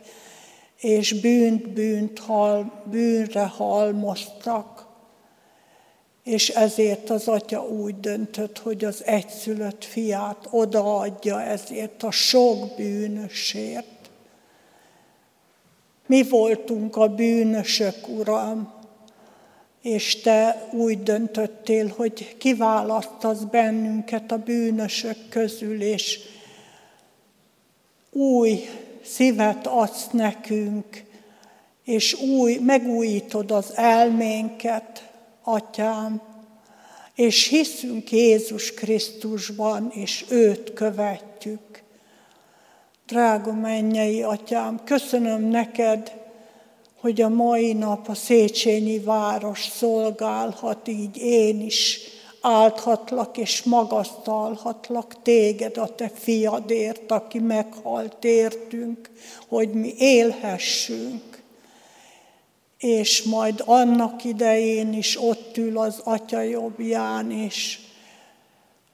[0.77, 4.87] és bűnt, bűnt, hal, bűnre halmoztak.
[6.25, 14.11] És ezért az atya úgy döntött, hogy az egyszülött fiát odaadja ezért a sok bűnösért.
[16.07, 18.73] Mi voltunk a bűnösök, Uram,
[19.87, 26.21] és Te úgy döntöttél, hogy kiválasztasz bennünket a bűnösök közül, és
[28.11, 28.69] új
[29.05, 31.05] szívet adsz nekünk,
[31.85, 35.11] és új, megújítod az elménket,
[35.43, 36.23] Atyám,
[37.15, 41.83] és hiszünk Jézus Krisztusban, és őt követjük.
[43.07, 46.26] Drága mennyei Atyám, köszönöm neked,
[47.07, 52.01] hogy a mai nap a Széchenyi város szolgálhat, így én is
[52.41, 59.11] álthatlak és magasztalhatlak téged a te fiadért, aki meghalt értünk,
[59.49, 61.43] hogy mi élhessünk.
[62.79, 67.79] És majd annak idején is ott ül az Atya jobbján, és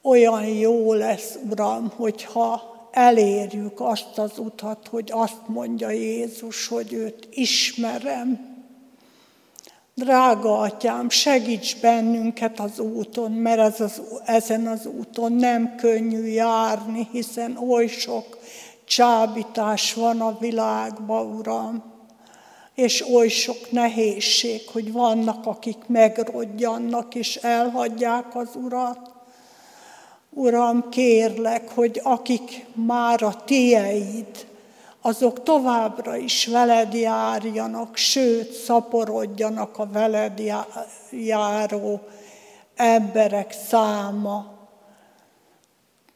[0.02, 7.28] olyan jó lesz, Uram, hogyha elérjük azt az utat, hogy azt mondja Jézus, hogy őt
[7.30, 8.51] ismerem.
[9.95, 17.09] Drága atyám, segíts bennünket az úton, mert ez az, ezen az úton nem könnyű járni,
[17.12, 18.38] hiszen oly sok
[18.84, 21.82] csábítás van a világban, Uram,
[22.74, 29.11] és oly sok nehézség, hogy vannak, akik megrodjannak és elhagyják az Urat.
[30.35, 34.47] Uram, kérlek, hogy akik már a tieid,
[35.01, 40.43] azok továbbra is veled járjanak, sőt, szaporodjanak a veled
[41.11, 42.01] járó
[42.76, 44.53] emberek száma.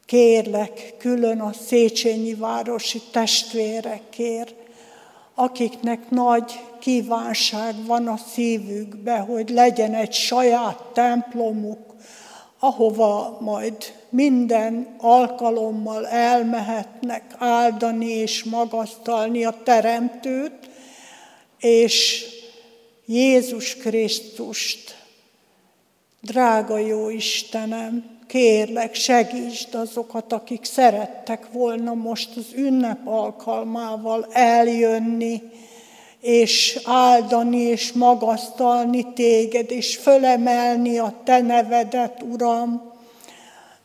[0.04, 4.54] Kérlek, külön a Széchenyi városi testvérekért,
[5.34, 11.95] akiknek nagy kívánság van a szívükbe, hogy legyen egy saját templomuk,
[12.58, 13.76] ahova majd
[14.08, 20.70] minden alkalommal elmehetnek áldani és magasztalni a Teremtőt,
[21.58, 22.24] és
[23.06, 25.04] Jézus Krisztust.
[26.20, 35.42] Drága jó Istenem, kérlek, segítsd azokat, akik szerettek volna most az ünnep alkalmával eljönni,
[36.26, 42.92] és áldani, és magasztalni téged, és fölemelni a te nevedet, Uram,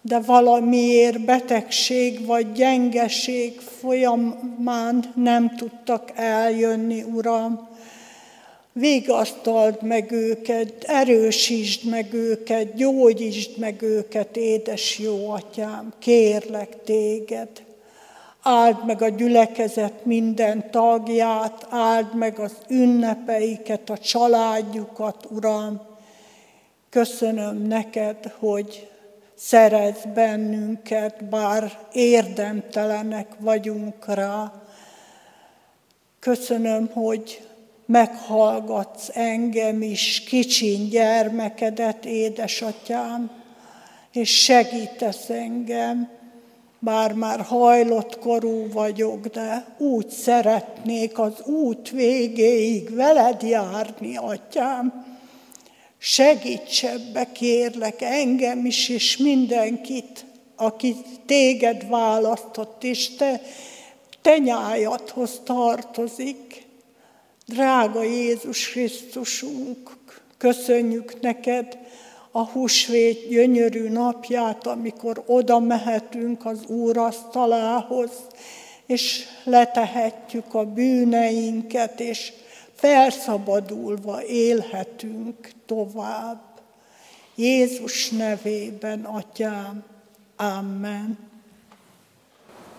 [0.01, 7.69] de valamiért betegség vagy gyengeség folyamán nem tudtak eljönni, Uram.
[8.73, 17.49] Vigasztald meg őket, erősítsd meg őket, gyógyítsd meg őket, édes jó atyám, kérlek téged.
[18.41, 25.81] Áld meg a gyülekezet minden tagját, áld meg az ünnepeiket, a családjukat, Uram.
[26.89, 28.89] Köszönöm neked, hogy
[29.35, 34.53] szeretsz bennünket, bár érdemtelenek vagyunk rá.
[36.19, 37.47] Köszönöm, hogy
[37.85, 43.31] meghallgatsz engem is, kicsin gyermekedet, édesatyám,
[44.11, 46.20] és segítesz engem,
[46.83, 55.05] bár már hajlott korú vagyok, de úgy szeretnék az út végéig veled járni, atyám.
[55.97, 60.25] Segíts ebbe, kérlek, engem is, és mindenkit,
[60.55, 63.41] aki téged választott, és te,
[64.21, 66.65] te nyájadhoz tartozik.
[67.45, 69.97] Drága Jézus Krisztusunk,
[70.37, 71.77] köszönjük neked,
[72.31, 78.11] a húsvét gyönyörű napját, amikor oda mehetünk az Úr asztalához,
[78.85, 82.33] és letehetjük a bűneinket, és
[82.75, 86.41] felszabadulva élhetünk tovább.
[87.35, 89.83] Jézus nevében, Atyám,
[90.35, 91.17] Amen.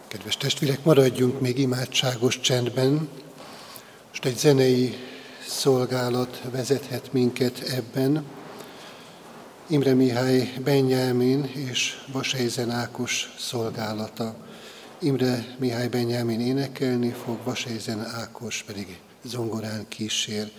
[0.09, 3.09] Kedves testvérek, maradjunk még imádságos csendben.
[4.09, 4.95] Most egy zenei
[5.47, 8.25] szolgálat vezethet minket ebben.
[9.73, 14.35] Imre Mihály Benyámin és Vasejzen Ákos szolgálata.
[14.99, 20.51] Imre Mihály Benyámin énekelni fog, Vasejzen Ákos pedig zongorán kísér.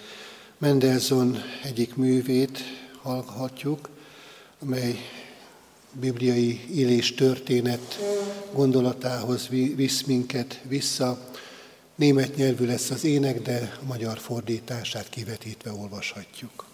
[0.57, 2.59] Mendelssohn egyik művét
[3.01, 3.89] hallhatjuk,
[4.59, 4.95] amely
[5.91, 7.99] bibliai élés történet
[8.53, 11.31] gondolatához visz minket vissza.
[11.95, 16.72] Német nyelvű lesz az ének, de a magyar fordítását kivetítve olvashatjuk.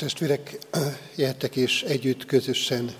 [0.00, 0.58] Testvérek,
[1.16, 2.92] jöttek és együtt közösen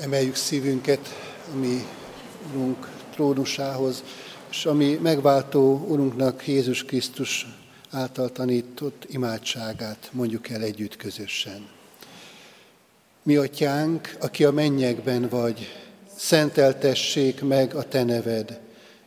[0.00, 1.14] emeljük szívünket
[1.52, 1.86] a mi
[2.52, 4.02] Urunk trónusához,
[4.50, 7.46] és ami megváltó Urunknak Jézus Krisztus
[7.90, 11.68] által tanított imádságát mondjuk el együtt közösen.
[13.22, 15.72] Mi atyánk, aki a mennyekben vagy,
[16.16, 18.60] szenteltessék meg a te neved,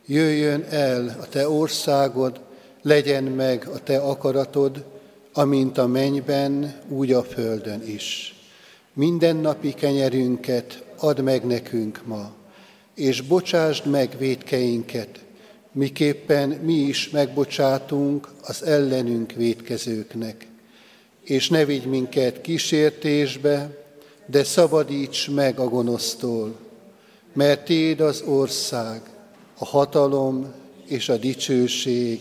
[0.06, 2.40] jöjjön el a te országod,
[2.82, 4.97] legyen meg a te akaratod,
[5.38, 8.36] amint a mennyben, úgy a földön is.
[8.94, 12.32] Mindennapi kenyerünket add meg nekünk ma,
[12.96, 15.20] és bocsásd meg védkeinket,
[15.72, 20.48] miképpen mi is megbocsátunk az ellenünk védkezőknek.
[21.24, 23.86] És ne vigy minket kísértésbe,
[24.26, 26.56] de szabadíts meg a gonosztól,
[27.34, 29.02] mert Téd az ország,
[29.58, 30.54] a hatalom
[30.86, 32.20] és a dicsőség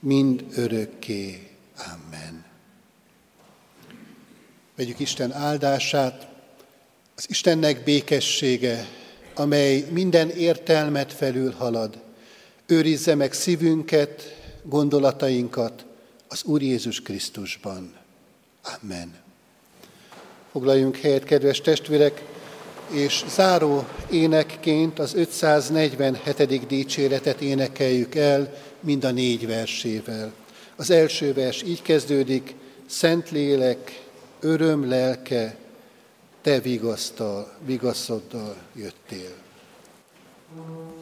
[0.00, 1.48] mind örökké.
[1.76, 2.37] Amen.
[4.78, 6.26] Vegyük Isten áldását,
[7.16, 8.86] az Istennek békessége,
[9.34, 11.98] amely minden értelmet felül halad,
[12.66, 15.84] őrizze meg szívünket, gondolatainkat
[16.28, 17.94] az Úr Jézus Krisztusban.
[18.80, 19.14] Amen.
[20.52, 22.22] Foglaljunk helyet, kedves testvérek,
[22.90, 26.66] és záró énekként az 547.
[26.66, 30.32] dicséretet énekeljük el mind a négy versével.
[30.76, 32.54] Az első vers így kezdődik,
[32.86, 34.06] Szentlélek,
[34.40, 35.56] öröm lelke,
[36.40, 39.34] te vigasztal, vigaszoddal jöttél.
[40.56, 40.97] thank